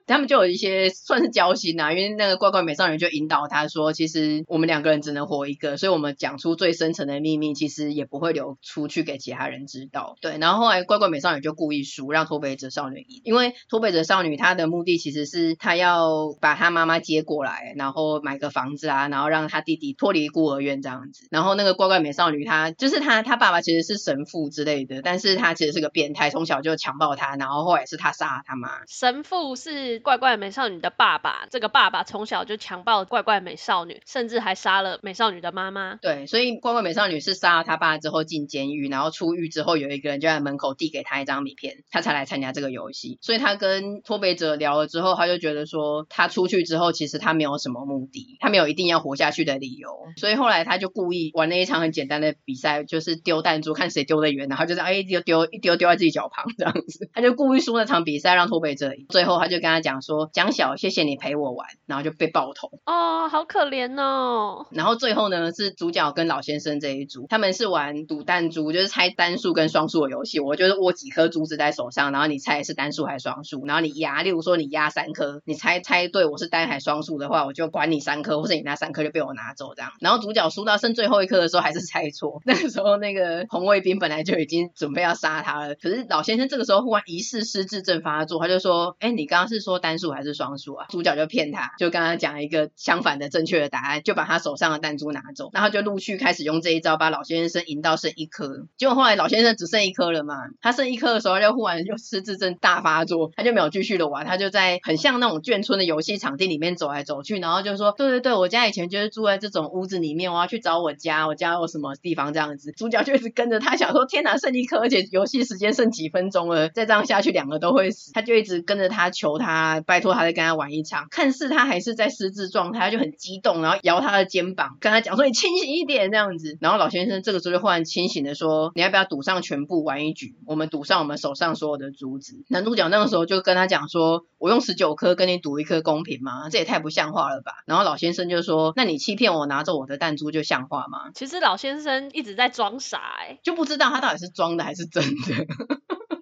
[0.07, 10.15] 他们就有一些算是交心呐、啊，因为那个怪怪美少女就引导他说，其实我们两个人只能活一个，所以我们讲出最深层的秘密，其实也不会流出去给其他人知道。
[10.21, 21.27] 对，然后后来怪怪美少女就故意输，让脱北者少女赢，因为脱北者少女她的目的其实是她要把她妈妈接过来，然后买个房子啊，然后让她弟弟脱离孤儿院这样子。
[21.31, 28.69] 然后那个怪怪美少女她就是她，她爸爸其实是神父之类的，但是她其实是个变态，从小就强暴她，然后后来是她杀了她妈。
[28.87, 29.96] 神父是。
[29.99, 35.95] 怪怪美少女的爸爸，这个爸爸从小就强暴怪怪美少女，甚至还杀了美少女的妈妈。
[36.01, 43.17] 对，所以怪怪美少女是杀了他爸之后进监狱，然后出狱之后有一个人就在门口递给他一张名片，他才来参加这个游戏。
[43.21, 49.89] 所以他跟脱北者聊了之后，他就觉得说，他出去之后其实他没有什么目的，他没有一定要活下去的理由。
[50.17, 57.09] 所以后来他就故意玩了一场很简单的比赛，就是丢弹珠，看谁丢得远，然后就是哎丢丢一丢丢在自己脚旁这样子。
[57.13, 59.05] 他就故意输那场比赛，让脱北者赢。
[59.09, 59.86] 最后他就跟他讲。
[59.87, 64.67] 讲说蒋小，谢谢你陪我玩，然后就被爆头哦，好可怜哦。
[64.71, 70.41] 然后最后呢，是主角跟老先生这一组，他们是玩赌弹珠，就是猜单数跟双数的游戏。
[70.41, 79.93] 我就是握几颗珠子在手上，然后你猜是单数还是双数，然后你压，例如说你压三颗，你猜猜对我是单还是双数的话，我就管你三颗，或者你那三颗就被我拿走这样。
[80.01, 82.41] 然后主角输到剩最后一颗的时候，还是猜错。
[82.45, 90.85] 那个时候那个红卫兵本来就已经准备要杀他了，可是老先生这个时候忽然疑似失智症发作，他就说：“哎，你刚刚是说单？”数还是双数啊？
[90.89, 98.67] 主角就骗他，就跟他讲一个相反的正确的答案，就把他手上的弹珠拿走，然后就陆续开始用这一招把老先生赢到剩一颗。
[98.77, 112.71] 结果后来老先生只剩一颗了嘛，他剩一颗的时候就忽然就失智症大发作，他就没有继续的玩，他就在很像那种眷村的游戏场地里面走来走去，然后就说：对对对，我家以前就是住在这种屋子里面，我要去找我家，我家有什么地方这样子。
[112.73, 120.13] 主角就一直跟着他，想说天哪，剩一颗，而且游戏时间剩几分钟了，再这样下去两个都会死，他就一直跟着他求他，拜托。
[120.13, 130.35] 他在跟他玩一场，看似他还是在失智状态，他就很激动，然后摇他的肩膀，跟他讲说：“你清醒一点，这样子。”然后老先生这个时候就忽然清醒的说：“你要不要赌上全部玩一局？
[130.45, 136.49] 我们赌上我们手上所有的珠子。”男主角那个时候就跟他讲说：“我用十九颗跟你赌一颗，公平吗？
[136.49, 145.47] 这也太不像话了吧？”然后老先生就说：“那你欺骗我拿着我的弹珠就像话吗？”其实老先生一直在装傻，哎，就不知道他到底是装的还是真的。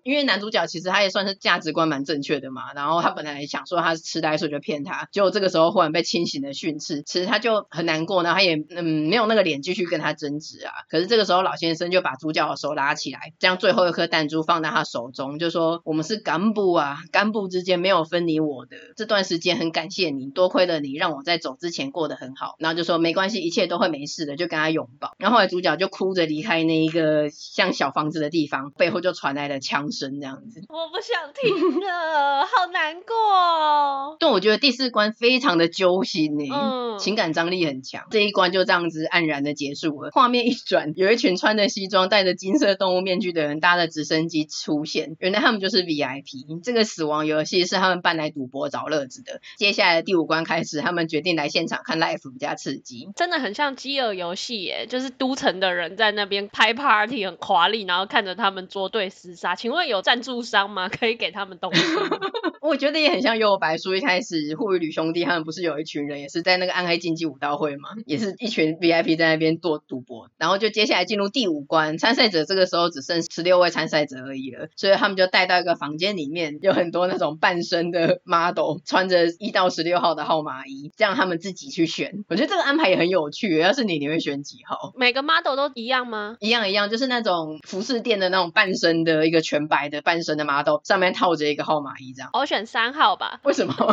[0.05, 10.71] 因为男主角其实他也算是价值观蛮正确的嘛，然后他本来想说他是痴呆，所以就骗他，结果这个时候忽然被清醒的训斥，其实他就很难过，然后他也嗯没有那个脸继续跟他争执啊。
[10.89, 25.15] 可是这个时候老先生就把主角的手拉起来，将最后一颗弹珠放在他手中，就说我们是干部啊，干部之间没有分你我的，这段时间很感谢你，多亏了你让我在走之前过得很好，然后就说没关系，一切都会没事的，就跟他拥抱。
[25.17, 30.61] 然后后来主角就哭着离开那一个像小房子的地方，背后就传来了枪声，这样子。
[30.69, 33.15] 我不想听了，好难过。
[33.15, 34.17] 哦。
[34.19, 38.05] 但，我觉得第四关非常的揪心呢，嗯，情感张力很强。
[38.11, 40.11] 这一关就这样子黯然的结束了。
[40.11, 46.61] 画面一转，有一群穿着西装、戴着金色动物面具的人搭着直升机出现，原来他们就是 VIP。
[46.63, 49.39] 这个死亡游戏是他们办来赌博找乐子的。
[49.57, 53.07] 接下来的第五关开始，他们决定来现场看 live 比较刺激。
[53.15, 59.55] 真的很像饥饿游戏耶，就是都城的人在那边拍 party 很华丽，然后看着他们捉对厮杀。
[59.55, 60.89] 请问有赞助商吗？
[60.89, 61.81] 可以给他们东西？
[62.61, 67.89] 我觉得也很像《幽游白书》一开始护宇旅兄弟他们不是有一群人也是在那个暗黑竞技武道会吗？
[68.07, 82.23] 也是一群 VIP 在那边做赌博，然后就接下来进入第五关，参赛者这个时候只剩十六位参赛者而已了，所以他们就带到一个房间里面，有很多那种半身的 model，穿着一到十六号的号码衣，这样他们自己去选。
[82.29, 84.91] 我觉得这个安排也很有趣，要是你，你会选几号？
[84.97, 86.37] 每个 model 都一样吗？
[86.39, 92.29] 一样一样，就是那种服饰店的那种半身的一个全白的半身的 model，上面套着一个号码衣这样。
[92.33, 93.39] 我选三号吧。
[93.43, 93.73] 为什么？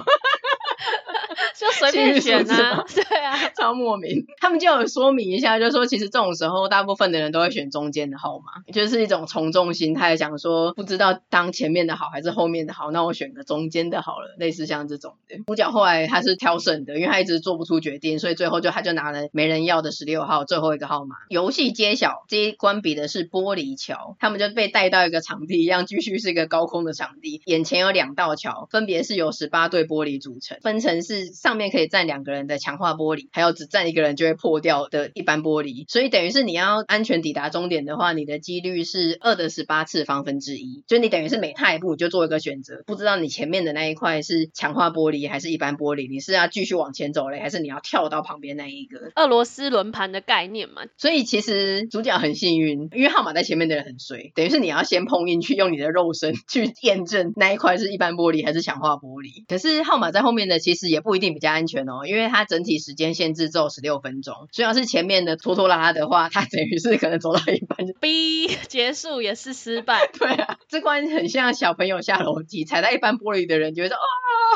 [1.54, 4.24] 就随便选啊， 对啊，超莫名。
[4.40, 14.34] 他们就有说明一下，就是说其实这种时候，大部分的人都会选中间的号码，就是一种从众心态，想说不知道当前面的好还是后面的好，那我选个中间的好了。
[14.38, 15.36] 类似像这种的。
[15.46, 21.16] 主角后来他是挑剩的，因为他一直做不出决定，所以最后就他就拿了没人要的十六号最后一个号码。
[21.28, 49.12] 游戏揭晓，这一关比的是玻璃桥，他们就被带到一个场地一样，继续是一个高空的场地，眼前有两道桥，分别是由十八对玻璃组成，分成是上面可以站两个人的强化玻璃，还有只站一个人就会破掉的一般玻璃，所以等于是你要安全抵达终点的话，你的几率是二的十八次方分之一，就你等于是每踏一步就做一个选择，不知道你前面的那一块是强化玻璃还是一般玻璃，你是要继续往前走嘞，还是你要跳到旁边那一个？
[49.16, 50.82] 俄罗斯轮盘的概念嘛。
[50.96, 59.44] 所以其实主角很幸运，因为号码在前面的人很衰，等于是你要先碰运气，用你的肉身 去验证那一块是一般玻璃还是强化玻璃。
[59.48, 70.08] 可是号码在后面的其实也不一定比较安全哦，因为它整体时间限制只有十六分钟，所以要是前面的拖拖拉拉的话，它等于是可能走到一半就，B 结束也是失败。
[70.18, 73.96] 对啊，这关很像小朋友下楼梯，踩到一般玻璃的人就会说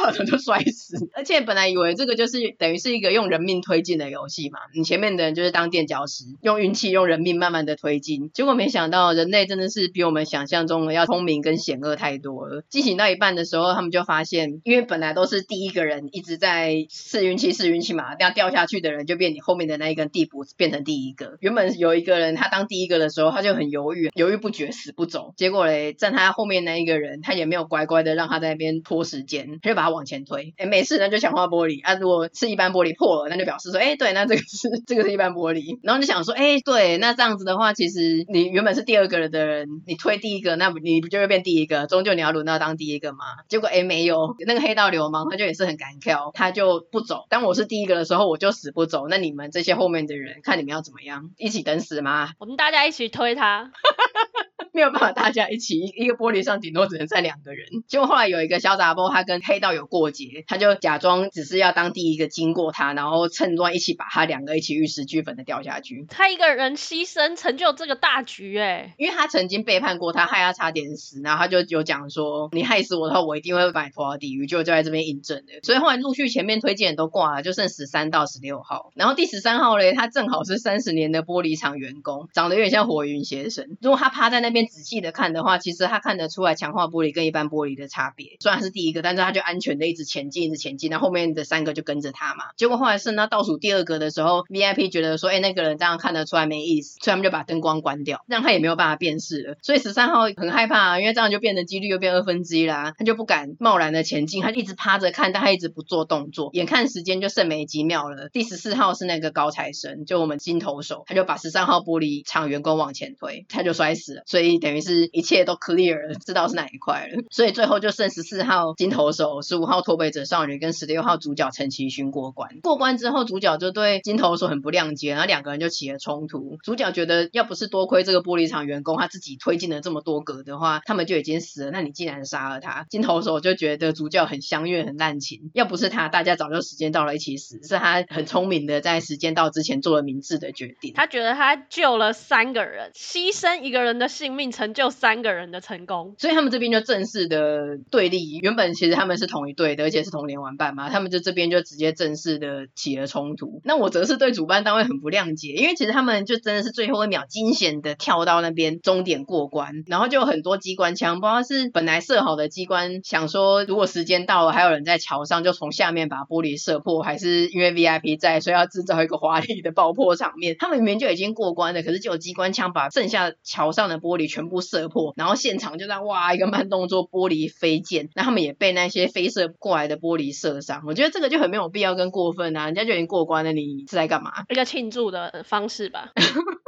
[0.27, 1.09] 就摔死。
[1.15, 8.31] 而且本来以为这个就是等于是一个用人命推进的游戏嘛，你前面的人就是当垫脚石，用运气、用人命慢慢的推进。
[8.33, 12.63] 结果没想到人类真的是比我们想象中的要聪明跟险恶太多了。
[12.69, 21.37] 进行到一半的时候，他们就发现，因为本来都是第一个人一直在试运气、试运气嘛，这样掉下去的人就变你后面的那一根地补变成第一个。
[21.41, 25.33] 原本有一个人他当第一个的时候，他就很犹豫，犹豫不决，死不走。
[25.37, 30.53] 结果嘞，站他后面那一个人，他也没有乖乖的让他在那边拖时间，他就把他往前推。
[30.59, 31.95] 哎，没事，那就强化玻璃啊。
[31.95, 35.79] 如果是一般玻璃破了，那就表示说，哎，对，那这个是这个是一般玻璃。
[35.83, 41.87] 然后就想说，哎，对，那这样子的话，其实你原本是第二个人的人，你推第一个，那你不就会变第一个？
[41.87, 43.19] 终究你要轮到当第一个嘛。
[43.49, 47.27] 结果哎，没有，那个黑道流氓他就也是很敢跳，他就不走。
[47.29, 49.07] 当我是第一个的时候，我就死不走。
[49.09, 52.31] 那你们这些后面的人，看你们要怎么样，一起等死吗？
[52.39, 53.71] 我们大家一起推他。
[54.77, 57.67] 没有办法，大家一起一一个玻璃上顶多只能站两个人。
[57.89, 66.05] 结果后来有一个小杂波，他跟黑道有过节，他就假装只是要当第一个经过他，然后趁乱一起把他两个一起玉石俱焚的掉下去。
[66.11, 75.55] 他一个人牺牲成就这个大局，哎，因为他曾经背叛过他，害他差点死，然后他就有讲说，你害死我的话，我一定会把你拖到地狱，就就在这边印证的。
[75.63, 78.93] 所以后来陆续前面推荐人都挂了，就剩十三到十六号。
[78.95, 83.79] 然后第十三号嘞，他正好是三十年的玻璃厂员工，长得有点像火云邪神。
[83.81, 84.66] 如果他趴在那边。
[84.67, 88.37] 仔细的看的话，其实他看得出来强化玻璃跟一般玻璃的差别。
[88.41, 90.91] 虽然是第一个，但是他就安全的一直前进，一直前进。
[90.91, 92.45] 那后，面的三个就跟着他嘛。
[92.57, 99.57] 结果后来剩到倒数第二个的时候，VIP 觉得说，哎、那个人这样看得出来没意思，所以他们就把灯光关掉，让他也没有办法辨识了。
[99.63, 106.51] 所以十三号很害怕啊，因为这样就变得几率又变二分之一啦，他就不敢贸然的前进，他就一直趴着看，但他一直不做动作。
[106.53, 114.23] 眼看时间就剩没几秒了，第十四号是那个高材生，就我们金投手，他就把十三号玻璃厂员工往前推，他就摔死了。
[114.27, 114.56] 所以。
[114.59, 117.23] 等于是一切都 clear 了，知道是哪一块了。
[117.31, 122.51] 所以最后就剩十四号金头手、十五号脱北者少女跟十六号主角陈其勋过关。
[122.63, 126.59] 过关之后，主角就对金头手很不谅解，然后两个人就起了冲突。
[126.63, 131.71] 主角觉得，要不是多亏这个玻璃厂员工他自己推进了这么多格的话，他们就已经死了。
[131.71, 135.51] 那你既然杀了他，金头手就觉得主角很乡愿、很滥情。
[135.55, 137.63] 要不是他，大家早就时间到了一起死。
[137.63, 140.93] 是他很聪明的，在时间到之前做了明智的决定。
[140.95, 146.15] 他觉得他救了三个人，牺牲一个人的性命，成就三个人的成功。
[146.19, 148.39] 所以他们这边就正式的对立。
[148.39, 150.89] 原本其实他们是同一队的，而且是同年玩伴嘛。
[150.89, 153.61] 他们就这边就直接正式的起了冲突。
[153.65, 170.57] 那我则是对主办单位很不谅解，因为其实他们就真的是最后一秒惊险的跳到那边终点过关，然后就有很多机关枪，不知道是本来设好的机关，想说如果时间到了还有人在桥上，就从下面把玻璃射破，还是因为 VIP 在，所以要制造一个华丽的爆破场面。
[170.59, 180.83] 他们明明就已经过关了，可是就有机关枪把剩下桥上的玻璃全部射破，然后现场就在哇一个慢动作，玻璃飞溅，那他们也被那些飞射过来的玻璃射伤。
[180.87, 184.33] 我觉得这个就很没有必要跟过分啊，人家就已经过关了，你是在干嘛？
[184.49, 186.13] 一个庆祝的方式吧。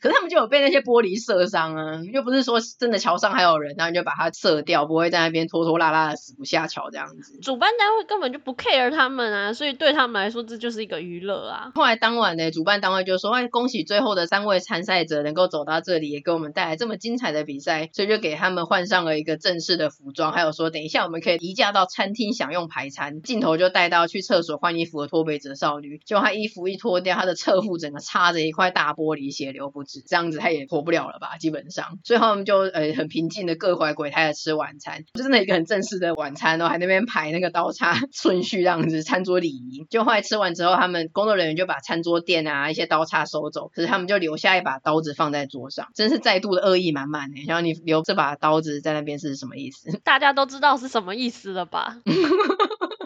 [0.00, 7.38] 可是他们就有被那些玻璃射伤啊，又不是说真的桥上还有人，然后你就把它射掉，不会在那边拖拖拉拉的死不下桥这样子。
[7.40, 11.72] 主办单位根本就不 care 他们啊，所以对他们来说这就是一个娱乐啊。
[11.74, 23.22] 后来当晚呢，主办单位就说：“哎，恭喜最后的三位参赛者能够走到这里，也给我们带来这么精彩的比赛。”所以就给他们换上了一个正式的服装，还有说等一下我们可以移驾到餐厅享用排餐。
[23.22, 30.60] 镜头就带到去厕所换衣服的脱北者少女，就她衣服一脱掉，她的侧腹整个插着一块大玻璃，血流不止，这样子他也。
[30.70, 31.36] 活不了了吧？
[31.36, 39.86] 基本上，所以他们就呃很平静的各怀鬼胎的吃晚餐，就真的一个很正式的晚餐哦，还那边排那个刀叉 顺序这样子，餐桌礼仪。
[39.90, 47.42] 就后来吃完之后，他们工作人员就把餐桌垫啊一些刀叉收走，可是他们就留下一把刀子放在桌上，真是再度的恶意满满呢。
[47.48, 49.98] 然后你留这把刀子在那边是什么意思？
[50.04, 51.96] 大家都知道是什么意思了吧？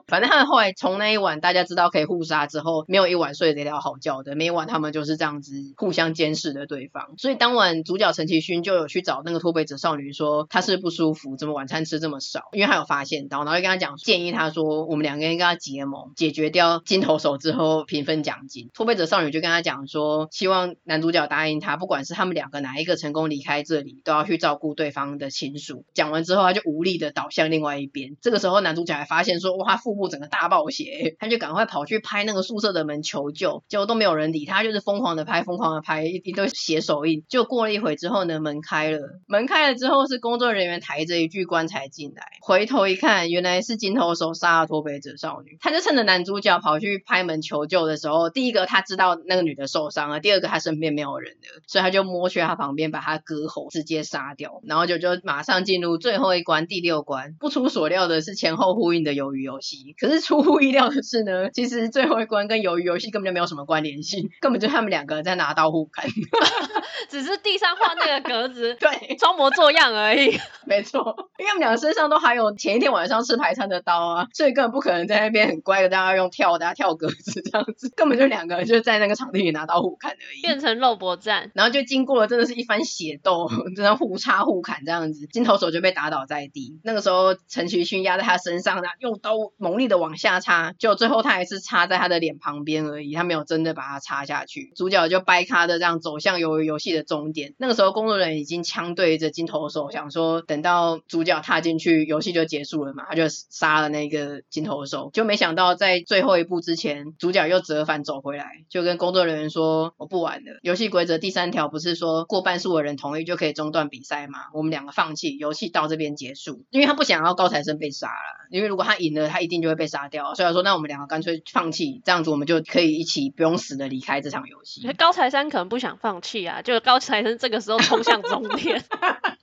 [0.06, 7.14] 反正他们后来从那一晚大家知道可以互杀之后，没有一晚睡得了好觉的，每一晚他们就是这样子互相监视的对方。
[7.18, 12.48] 所以当晚主角陈其勋就有去找那个脱北者少女说他是不舒服，怎么晚餐吃这么少？
[12.52, 18.70] 因为他有发现到，然后就跟他讲建议他说我们两个人跟他结盟，解决掉金头手之后平分奖金。
[18.72, 25.84] 脱北者少女就跟他讲说希望男主角答应他，不管是他们两个哪一个成功离开这里，都要去照顾对方的亲属。
[25.92, 28.16] 讲完之后他就无力的倒向另外一边。
[28.22, 30.04] 这个时候男主角还发现说哇腹部。
[30.14, 37.24] 整个大爆血，他就赶快跑去拍那个宿舍的门求救，结果都没有人理他，就是疯狂的拍，疯狂的拍，一堆写手印。
[37.28, 45.56] 就过了一会之后呢，门开了，门开了之后是工作人员抬着一具棺材进来，回头一看，原来是金头手杀了脱北者少女。
[45.60, 57.34] 他就趁着男主角跑去拍门求救的时候，第一个他知道那个女的受伤了，第二个他身边没有人了，所以他就摸去他旁边把他割喉，直接杀掉，然后就就马上进入最后一关第六关。
[57.40, 59.94] 不出所料的是前后呼应的鱿鱼游戏。
[59.98, 66.06] 可是出乎意料的是呢，其实最后一关跟鱿鱼游戏根本就没有什么关联性，根本就他们两个在拿刀互砍，
[67.08, 70.38] 只是地上画那个格子， 对，装模作样而已。
[70.66, 86.80] 没错，因为他们两个身上都还有前一天晚上吃排餐的刀啊，所以根本不可能在那边很乖的大家用跳的跳格子这样子，根本就两个人就在那个场地里拿刀互砍而已，变成肉搏战，然后就经过了真的是一番血斗，真的互插互砍这样子，金头手就被打倒在地。
[86.82, 90.24] 那个时候陈其勋压在他身上，然后用刀猛力的往下。
[90.24, 94.72] 下插，就最后他还是插在他的脸旁边而已，他没有真的把它插下去。
[94.74, 97.54] 主角就掰咖的这样走向鱿鱼游戏的终点。
[97.58, 105.10] 那个时候工作人员已经枪对着金头手，想说等到主角踏进去，游戏就结束了嘛，他就杀了那个金头手。
[105.12, 110.58] 就没想到在最后一步之前，主角又折返走回来，就跟工作人员说：“我不玩了。
[110.62, 114.38] 游戏规则第三条不是说过半数的人同意就可以中断比赛吗？
[114.54, 116.64] 我们两个放弃，游戏到这边结束。
[116.70, 124.90] 因为他不想要高材生被杀了，因为如果他赢了，他一定就会被杀掉。”所以说，那我们两个干脆放弃，这样子我们就可以一起不用死的离开这场游戏。
[124.94, 128.82] 高材生可能不想放勇气啊，就高材生这个时候冲向终点。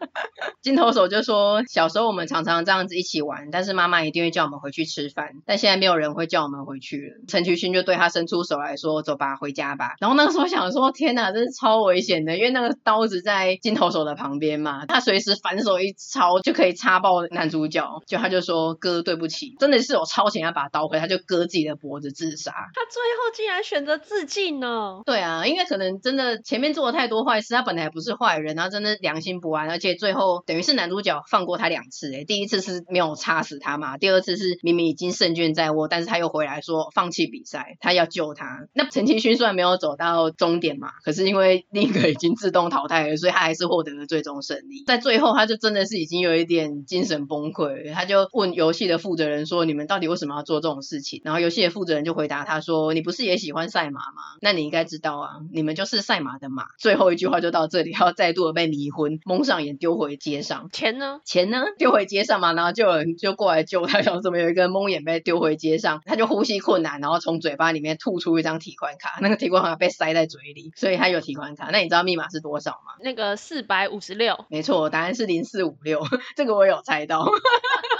[0.62, 5.32] 金头手就说：“小时候我们常常这样子一起玩，但是妈妈一定会叫我们回去吃饭。
[5.48, 25.02] 但现在没有人会叫我们回去了。”陈其勋就对他伸出手来说：“走吧，回家吧。”然后那个时候想说：“天哪，真是超危险的，因为那个刀子在金头手的旁边嘛，他随时反手一抄就可以插爆男主角。”就他就说：“哥，对不起，真的是我超前要把刀回，他就割自己的脖子自杀。”他最后竟然选择自尽呢？
[25.08, 30.44] 对啊，因为可能真的前面做了太多坏事，他本来也不是坏人，然后真的良心不安，而且最后。
[30.52, 38.68] 等于是男主角放过他两次，诶，第一次是没有插死他嘛，第二次是明明已经胜券在握，但是他又回来说放弃比赛，他要救他。
[38.74, 44.84] 那陈其勋虽然没有走到终点嘛，可是因为另一个已经自动淘汰了，所以他还是获得了最终胜利。
[44.86, 54.22] 在最后，他就真的是已经有一点精神崩溃，他就问游戏的负责人说：“你们到底为什么要做这种事情？”然后游戏的负责人就回答他说：“你不是也喜欢赛马吗？
[54.42, 60.70] 那你应该知道啊，你们就是赛马的马。”最后一句话就到这里，要再度的被迷昏，蒙上眼丢回街上。
[60.72, 61.20] 钱呢？
[61.26, 61.66] 钱呢？
[61.78, 71.70] 丢回街上嘛，然后就有人就过来救他， 想怎么有一个蒙眼被丢回街上，他就呼吸困难，然后从嘴巴里面吐出一张提款卡，那个提款卡被塞在嘴里，所以他有提款卡。
[71.72, 72.94] 那你知道密码是多少吗？
[73.02, 74.46] 那个四百五十六。
[74.50, 76.02] 没错，答案是零四五六，
[76.36, 77.26] 这个我有猜到。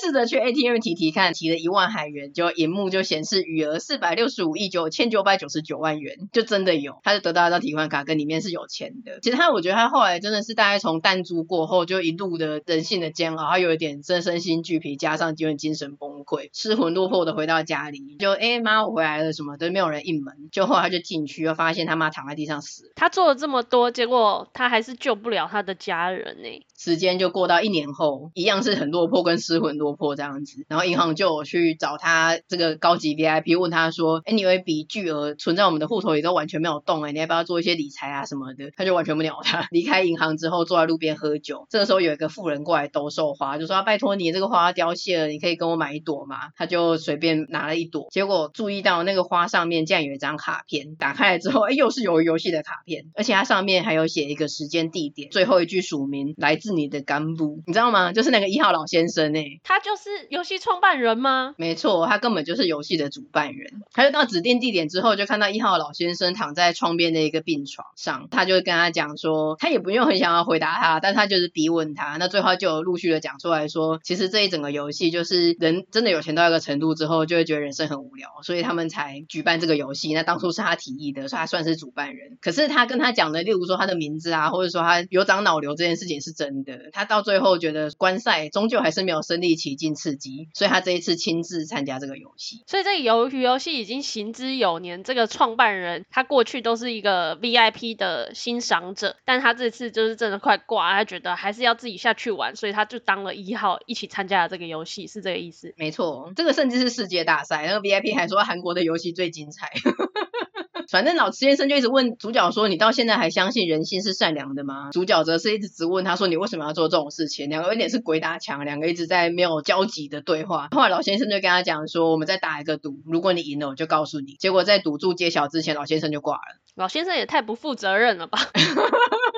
[0.00, 9.20] 就试着去 ATM 提提看，提了一万韩元，就荧幕就显示余额四百六十五亿九千九百九十九万元，就真的有，他就得到一张提款卡，跟里面是有钱的。
[9.20, 22.90] 其实他，我觉得他后来真的是大概从弹珠过后，就一路的人性的煎熬，他有一点真身心俱疲，加上有点精神崩溃，失魂落魄的回到家里，就哎妈我回来了什么都没有人应门，就后来他就进去，又发现他妈躺在地上死。
[22.96, 26.48] 他做了这么多，结果他还是救不了他的家人呢。
[26.78, 30.64] 时间就过到一年后，一样是很落魄跟失魂落破这样子。
[30.68, 39.68] 然后银行就有去找他这个高级 VIP，问他说：“哎，你有一笔巨额存在我们的户头里都完全没有动，哎，你要不要做一些理财啊什么的？”他就完全不鸟他。
[39.70, 41.66] 离开银行之后，坐在路边喝酒。
[41.68, 56.70] 这个时候有一个妇人过来兜售花，就说：“啊，拜托你，这个花凋谢了，你可以跟我买一朵吗？”他就随便拿了一朵，结果注意到那个花上面竟然有一张卡片，打开来之后，哎，又是有游戏的卡片，而且它上面还有写一个时间地点，最后一句署名来自。
[56.70, 58.12] 你的干部，你知道吗？
[58.12, 61.54] 就是那个一号老先生哎、他就是游戏创办人吗？
[61.56, 63.82] 没错，他根本就是游戏的主办人。
[63.92, 72.16] 他就到指定地点之后，就看到一号老先生躺在窗边的一个病床上，他就跟他讲说，他也不用很想要回答他，但他就是逼问他。
[72.18, 80.12] 那最后就陆续的讲出来说，其实这一整个游戏就是人真的有钱到一个程度之后，就会觉得人生很无聊，所以他们才举办这个游戏。
[80.12, 82.38] 那当初是他提议的，所以他算是主办人。
[82.40, 86.90] 可是他跟他讲的，例如说他的名字啊，或者说他有长脑瘤这件事情是真的。
[86.92, 92.62] 他到最后觉得观赛终究还是没有身临其境刺激，所以他这一次亲自参加这个游戏。
[92.66, 95.02] 所以这个鱿鱼游戏已经行之有年。
[95.02, 105.74] 这个创办人他过去都是一个 VIP 的欣赏者，但他这次就是真的快挂，他觉得还是要自己下去玩，所以他就当了一号，一起参加了这个游戏，是这个意思？
[105.76, 109.70] 没错，这个甚至是世界大赛，那个 VIP 还说韩国的游戏最精彩。
[110.90, 120.68] 反正老池先生就一直问主角说：“你到现在还相信人性是善良的吗？”主角则是一直直问他说：“你为什么要做这种事情？”两个有点是鬼打墙，两个一直在没有交集的对话。
[120.72, 126.60] 后来老先生就跟他讲说：“我们再打一个赌，如果你赢了，我就告诉你。”结果在赌注揭晓之前，老先生就挂了。
[126.74, 128.38] 老先生也太不负责任了吧！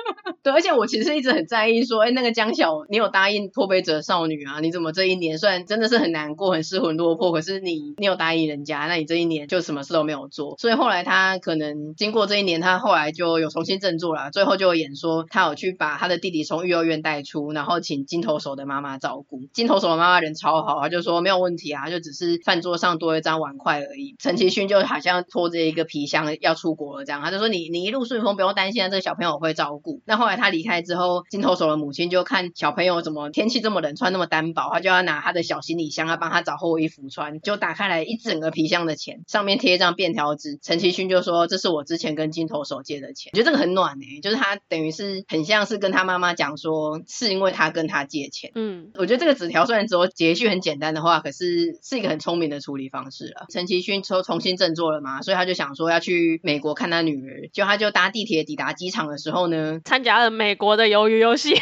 [0.43, 4.59] 对，而且我其实一直很在意说，哎，那个江晓，你有答应脱北者少女啊？
[4.59, 10.57] 你怎么这一年虽然真的是很难过、很失魂落魄，可是你你有答应人家，那你这一年就什么事都没有做。
[10.57, 14.31] 所以后来他可能经过这一年，他后来就有重新振作了。
[14.31, 19.43] 最后就演说，他有去把他的弟弟从育幼院带出，然后请金投手的妈妈照顾。
[19.53, 24.15] 金投手的妈妈人超好，他就说没有问题啊，就只是饭桌上多一张碗筷而已。
[24.19, 30.01] 陈其勋就好像拖着一个皮箱要出国了这样，他就说你你一路顺风，不用担心啊，这个小朋友会照顾。
[30.05, 30.32] 那后来。
[30.35, 37.39] 他离开之后，金投手的母亲就看小朋友怎么天气这么冷，穿那么单薄，他就要拿他的小行李箱啊，帮他找厚衣服穿。
[37.41, 40.59] 就打开来一整个皮箱的钱，上面贴一张便条纸。
[40.61, 48.51] 陈其勋就说：“这是我之前跟金投手借的钱。”我觉得这个很暖诶，就是他等于是很像是跟他妈妈讲说，是因为他跟他借钱。
[48.55, 53.45] 嗯，我觉得这个纸条虽然只有结一句很简单的话，可是是一个很聪明的处理方式了。
[53.49, 57.49] 陈其勋说重新振作了嘛，所以他就想说要去美国看他女儿。
[57.51, 60.31] 就他就搭地铁抵达机场的时候呢，参加了。
[60.31, 61.59] 美国的鱿鱼游戏， 又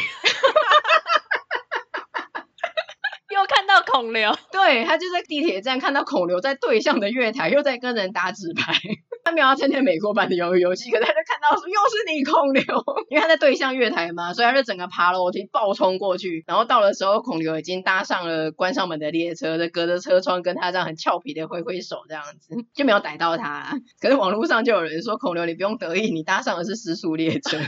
[3.48, 8.74] 看到孔刘， 对，他就在地铁站看到孔刘在对向的月台，又在跟人打纸牌。
[9.24, 12.64] 他没有要参加美国版的鱿鱼游戏，可是他就看到说又是你孔刘，
[13.08, 23.78] 因为他在对向月台嘛，所以他就整个爬楼梯暴冲过去，然后到的时候孔刘已经搭上了关上门的列车，就隔着车窗跟他这样很俏皮的挥挥手，这样子就没有逮到他。
[24.00, 27.58] 可是网络上就有人说孔刘你不用得意，你搭上的是失速列车。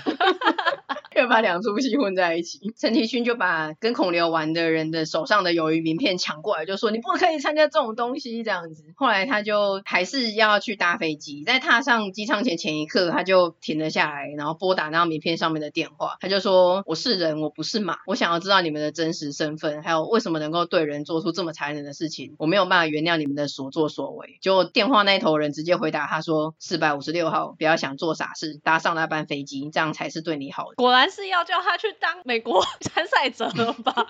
[1.16, 8.84] 又把两出戏混在一起，陈其勋就把跟孔刘玩的人的手上的鱿鱼名片抢过来，就说你不可以参加这种东西这样子。
[8.96, 31.03] 后来他就还是要去搭飞机，在踏上机舱前前一刻，他就停了下来，然后拨打那张名片上面的电话，他就说：“我是人，我不是马，我想要知道你们的真实身份，还有为什么能够对人做出这么残忍的事情，我没有办法原谅你们的所作所为。”就电话那头人直接回答他说：“四百五十六号，不要想做傻事，搭上那班飞机，这样才是对你好的。”果然。
[31.10, 34.06] 是要叫他去当美国参赛者了吧？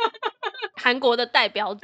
[0.76, 1.76] 韩国的代表。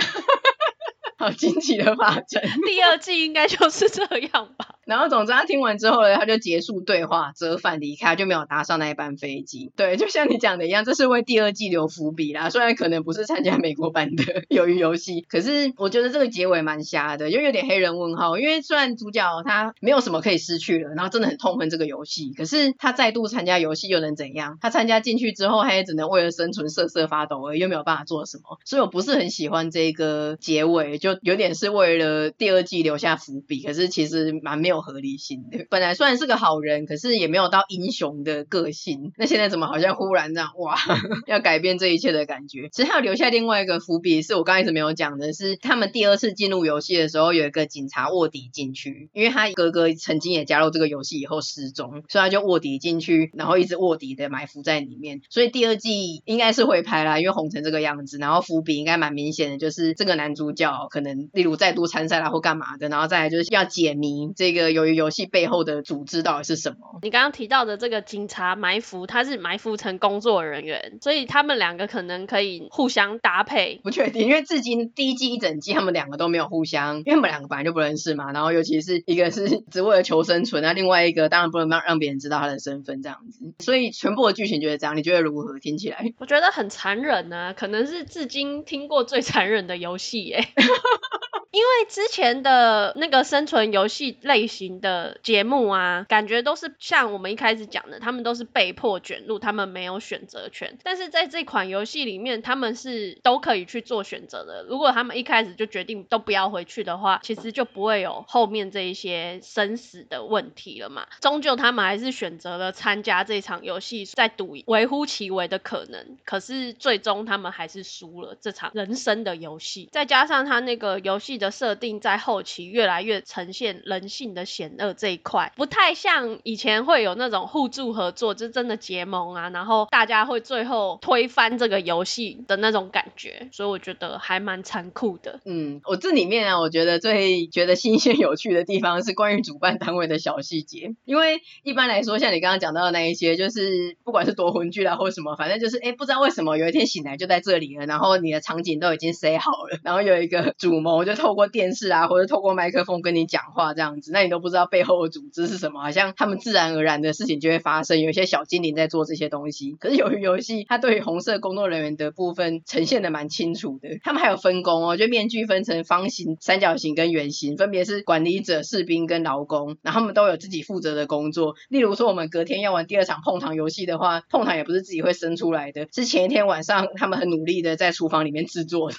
[1.18, 4.75] 好惊奇的发展，第二季应该就是这样吧。
[4.86, 9.72] 然后总之他听完之后呢，他就结束对话，折返离开，就没有搭上那一班飞机。
[9.76, 12.50] 对，就像你讲的一样，这是为第二季留伏笔啦。
[12.50, 18.38] 虽然可能不是参加美国版的 鱿鱼游戏，可是我觉得这个结尾蛮瞎的，又有点黑人问号。
[18.38, 24.56] 因为虽然主角他没有什么可以失去了，然后真的很痛恨这个游戏，可是他再度参加游戏又能怎样？
[24.62, 28.60] 他参加进去之后，他也只能为了生存瑟瑟发抖而，又没有办法做什么。
[28.64, 34.75] 所以我不是很喜欢这个结尾，就有点是为了第二季留下伏笔，可是其实蛮没有。
[34.80, 39.12] 合理性的，本来虽然是个好人，可是也没有到英雄的个性。
[39.16, 40.76] 那现在怎么好像忽然这样哇，
[41.26, 42.68] 要改变这一切的感觉？
[42.72, 55.20] 其实还有留下另外一个伏笔，是我刚才一直没有讲的，是他们第二次进入游戏的时候，有一个警察卧底进去，因为他哥哥曾经也加入这个游戏以后失踪，所以他就卧底进去，然后一直卧底的埋伏在里面。
[55.30, 64.65] 所以第二季应该是会拍啦，因为红成这个样子，然后伏笔应该蛮明显的，就是这个男主角可能例如再度参赛啦或干嘛的，然后再来就是要解谜这个。
[64.70, 67.00] 鱿鱼游戏背后的组织到底是什么？
[67.02, 73.80] 你刚刚提到的这个警察埋伏，他是埋伏成工作人员，所以他们两个可能可以互相搭配。
[73.82, 78.30] 不确定，因为至今第一季一整季他们两个都没有互相，因为他们两个本来就不认识嘛。
[78.30, 83.52] 然后尤其是一个是只为了求生存，那另外一个当然不能让让别人知道他的身份这样子。
[83.58, 85.56] 所以全部的剧情就是这样，你觉得如何？
[85.56, 90.44] 听起来我觉得很残忍呢、啊，可能是至今听过最残忍的游戏耶。
[91.56, 100.76] 因为之前的那个生存游戏类型的节目啊，感觉都是像我们一开始讲的，他们都是被迫卷入，他们没有选择权。
[100.82, 104.66] 但是在这款游戏里面，他们是都可以去做选择的。
[104.68, 111.06] 如果他们一开始就决定都不要回去的话，其实就不会有后面这一些生死的问题了嘛。
[111.22, 116.18] 终究他们还是选择了参加这场游戏，在赌微乎其微的可能。
[116.26, 119.88] 可是最终他们还是输了这场人生的游戏。
[119.90, 121.45] 再加上他那个游戏的。
[121.50, 135.40] 设定在后期越来越呈现人性的险恶这一块，不太像以前会有那种互助合作，就真的结盟啊，然后大家会最后推翻这个游戏的那种感觉，所以我觉得还蛮残酷的。
[135.44, 151.36] 嗯，我这里面啊，我觉得最觉得新鲜有趣的地方是关于主办单位的小细节，因为一般来说，像你刚刚讲到的那一些，就是不管是夺魂剧啦或什么，反正就是哎，不知道为什么有一天醒来就在这里了，然后你的场景都已经塞好了，然后有一个主谋就透。
[151.36, 159.72] 过电视啊，或者透过麦克风跟你讲话这样子，那你都不知道背后的组织是什么，好像他们自然而然的事情就会发生，有一些小精灵在做这些东西。
[159.72, 171.54] 可是由于游戏，它对于红色工作人员的部分呈现的蛮清楚的，他们还有分工哦，就面具分成方形、三角形跟圆形，分别是管理者、士兵跟劳工，然后他们都有自己负责的工作。
[171.68, 178.96] 例如说，我们隔天要玩第二场碰糖游戏的话，碰糖也不是自己会生出来的，是前一天晚上他们很努力的在厨房里面制作的。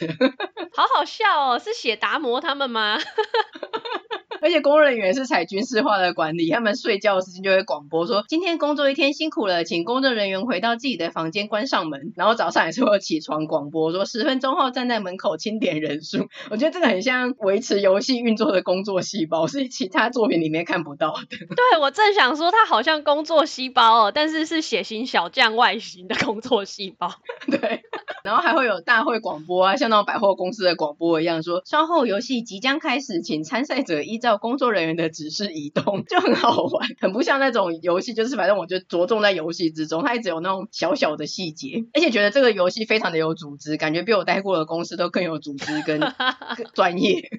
[0.78, 3.00] 好好笑哦，是写达摩他们吗？
[4.42, 21.26] 而且工作人员是采军事化的管理，他们睡觉的时间就会广播说：“今天工作一天辛苦了，请工作人员回到自己的房间关上门。”然后早上也是会起床广播说：“十分钟后站在门口清点人数。”我觉得这个很像维持游戏运作的工作细胞，是其他作品里面看不到的。
[21.56, 27.12] 对，我正想说，他好像工作细胞哦，但是是血型小将外形的工作细胞。
[27.50, 27.82] 对。
[28.24, 46.02] 然后还会有大会广播啊，像那种百货公司的广播一样说，说稍后游戏即将开始，请参赛者依照工作人员的指示移动， 就很好玩，很不像那种游戏，就是反正我就着重在游戏之中，它一直有那种小小的细节，而且觉得这个游戏非常的有组织，感觉比我待过的公司都更有组织跟
[46.74, 47.30] 专业。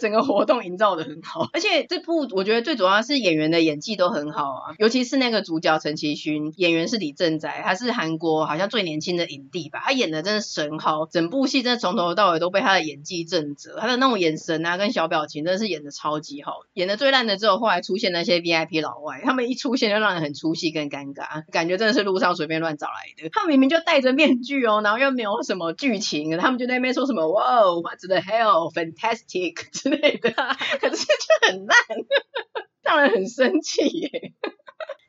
[0.00, 22.92] 整个活动营造得很好，而且这部我觉得最主要是演员的演技都很好啊，尤其是那个主角陈其勋，演员是李正宰，他是韩国好像最年轻的影帝吧，他演的真的神好，整部戏真的从头到尾都被他的演技震折，他的那种眼神啊跟小表情真的是演的超级好，演的最烂的之后后来出现那些 VIP 老外，他们一出现就让人很出戏跟尴尬，感觉真的是路上随便乱找来
[23.22, 29.56] 的，他明明就戴着面具哦，然后又没有什么剧情，他们就在那边说什么哇，What the hell，fantastic。
[29.86, 30.30] 之类的，
[30.80, 31.76] 可是就很烂，
[32.82, 34.32] 让人很生气耶。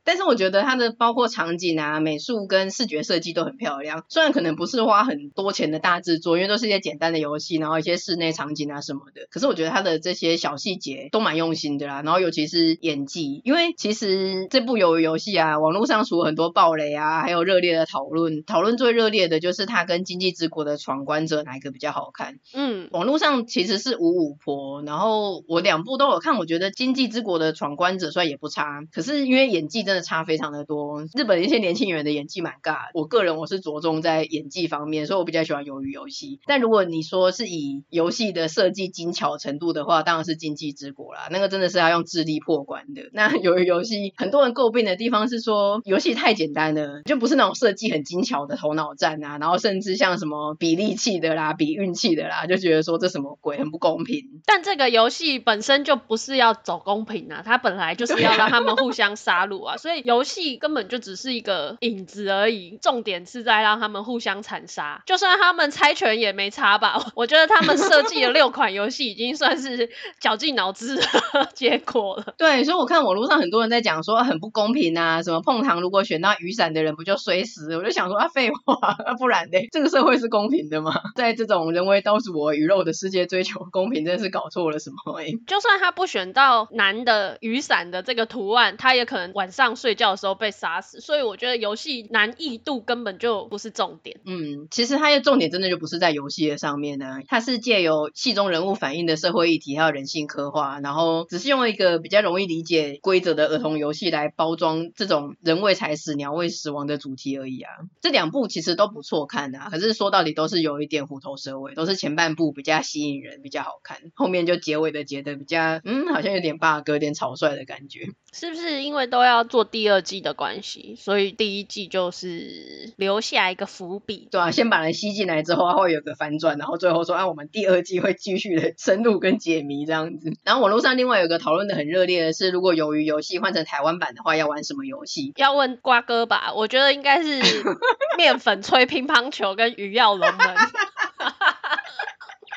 [0.07, 4.05] 但是我觉得它的包括场景啊、美术跟视觉设计都很漂亮。
[4.07, 9.27] 虽然可能不是花很多钱的大制作，因为都是一些简单的游戏，然后一些室内场景啊什么的。
[9.29, 12.03] 可是我觉得它的这些小细节都蛮用心的啦。
[12.03, 18.45] 然后尤其是演技，因为其实这部鱿鱼游戏啊，网络上除了很多暴雷啊，还有热烈的讨论。
[18.45, 22.39] 讨论最热烈的就是它跟《经济之国的闯关者》哪一个比较好看？
[22.53, 24.81] 嗯，网络上其实是五五婆。
[24.83, 29.96] 然后我两部都有看，我觉得《经济之国的闯关者》虽然也不差，可是因为演技真的。
[29.97, 31.03] 的差非常的多。
[31.13, 36.39] 日本一些年轻演员的演技蛮尬，我个人我是着重在演技方面，所以我比较喜欢鱿鱼游戏。
[36.45, 43.09] 但如果你说是以游戏的设计精巧程度的话，当然是经济之国啦，那个真的是要用智力破关的。
[43.13, 54.41] 那 鱿鱼游戏很多人诟病的地方是说游戏太简单了，就不是那种设计很精巧的头脑战啊，然后甚至像什么比力气的啦、比运气的啦，就觉得说这什么鬼，很不公平。
[54.45, 65.01] 但这个游戏本身就不是要走公平啊，它本来就是要让他们互相杀戮啊，所 以游戏根本就只是一个影子而已，重点是在让他们互相残杀。
[65.05, 67.11] 就算他们猜拳也没差吧？
[67.15, 71.03] 我觉得他们设计的六款游戏已经算是绞尽脑汁的
[71.53, 72.33] 结果了。
[72.37, 77.75] 对，所以我看网络上很多人在讲说很不公平啊，什么碰糖如果选到雨伞的人不就衰死？
[77.77, 79.57] 我就想说啊，废话，啊不然呢？
[79.71, 80.93] 这个社会是公平的吗？
[81.15, 85.19] 在这种人为刀俎我鱼肉的世界追求公平，真的是搞错了什么？
[85.19, 90.99] 哎，就算他不选到男的雨伞的这个图案，他也可能晚上睡觉的时候被杀死。
[90.99, 94.19] 所以我觉得游戏难易度根本就不是重点。
[94.25, 107.71] 嗯，其实它的重点真的就不是在游戏的上面呢，它是借由戏中人物反映的社会议题还有人性刻画，然后只是用一个比较容易理解规则的儿童游戏来包装这种人为财死鸟为食亡的主题而已啊。
[108.01, 118.07] 这两部其实都不错看啊，可是说到底都是有一点虎头蛇尾，都是前半部比较吸引人，比较好看，后面就结尾的结的比较，嗯，好像有点 bug，有点草率的感觉。
[118.33, 124.27] 是不是因为都要做第二季的关系，所以第一季就是留下一个伏笔？
[124.31, 130.31] 对啊，先把人吸进来之后，会有个反转，然后最后说，啊，我们第二季会继续的深入跟解谜这样子。
[130.43, 135.33] 然后网络上另外有个讨论的很热烈的是，如果由于游戏换成台湾版的话，要玩什么游戏？
[135.37, 137.41] 要问瓜哥吧，我觉得应该是
[138.17, 140.29] 面粉吹乒乓球跟鱼跃龙门。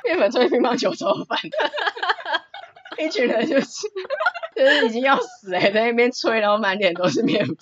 [0.02, 1.38] 面粉吹乒乓球超烦，
[3.04, 3.66] 一群人就是
[4.54, 7.56] 就是已经要死哎，在那边吹，然后满脸都是面粉。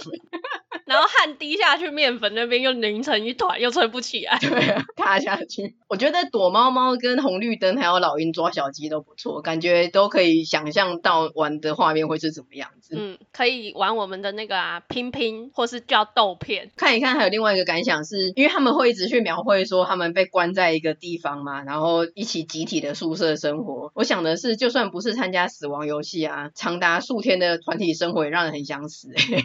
[0.89, 4.39] 然后汗滴下去，面粉那边又凝成一团，又吹不起来。
[4.41, 5.76] 对啊，塌下去。
[5.86, 12.95] 我觉得躲猫猫跟红绿灯还有老鹰抓小鸡都不错，感觉都可以想象到玩的画面会是怎么样子。
[12.97, 16.70] 嗯，可以玩我们的那个啊拼拼，或是叫豆片。
[16.76, 23.93] 看一看，还有另外一个感想是，因为他们会一直去描绘说他们被关在一个地方嘛，然后一起集体的宿舍生活。
[23.95, 29.43] 我想的是，就算不是参加死亡游戏啊，长达数天的团体生活也让人很想死欸。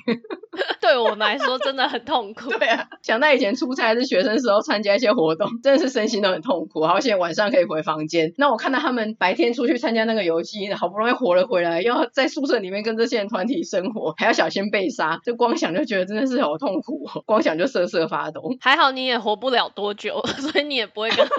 [0.82, 2.50] 对我们来说真的很痛苦。
[2.52, 6.86] 对啊，想到以前出差是学生时候参加一些活动，真的是身心都很痛苦。
[6.86, 8.34] 好，现在晚上可以回房间。
[8.38, 18.42] 那我看到他们白天出去参加那个游戏，好不容易活了回来，要在宿舍里面跟这些人团体生活，还要小心被杀，就光想就觉得真的是好痛苦，光想就瑟瑟发抖。
[18.62, 21.28] 还好你也活不了多久， 所以你也不会跟。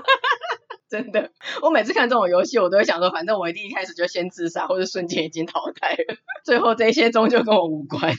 [0.86, 8.12] 真的，我每次看这种游戏，我都会想说，反正我一定一开始就先自杀，或者瞬间已经淘汰了，最后这些终究跟我无关。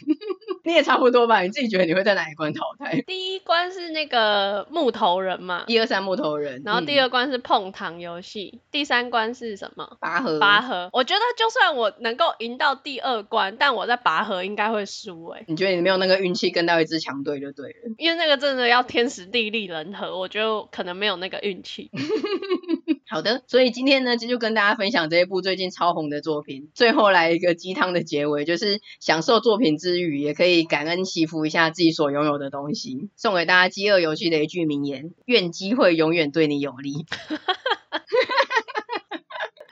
[0.65, 1.41] 你也差不多吧？
[1.41, 3.01] 你自己觉得你会在哪一关淘汰？
[3.07, 9.97] 第一关是那个木头人嘛，一二三木头人，然后第二关是碰糖游戏，嗯、第三关是什么？
[10.01, 10.39] 拔河。
[10.39, 10.89] 拔河。
[10.91, 15.45] 我觉得就算我能够赢到第二关，但我在拔河应该会输哎、欸。
[15.47, 17.95] 你觉得你没有那个运气跟到一支强队就对了？
[17.99, 21.91] 因为那个真的要天时地利人和，我觉得可能没有那个运气。
[23.15, 26.69] 好的，所以今天呢，就跟大家分享这一部最近超红的作品。
[26.73, 33.07] 最后来一个鸡汤的结尾，就是享受作品之余，也可以感恩祈福一下自己所拥有的东西。
[33.15, 37.05] 送给大家《饥饿游戏》的一句名言：愿机会永远对你有利。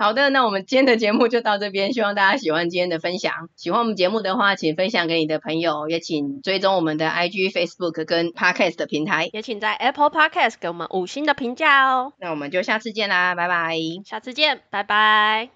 [0.03, 3.47] 好的，那我们今天的节目就到这边，希望大家喜欢今天的分享。
[3.55, 12.11] 喜欢我们节目的话，请分享给你的朋友，也请追踪我们的 IG、Facebook 跟 Podcast 的平台，也请在 Apple Podcast 给我们五星的评价哦。
[12.19, 13.77] 那我们就下次见啦，拜拜。
[14.03, 15.51] 下次见，拜拜。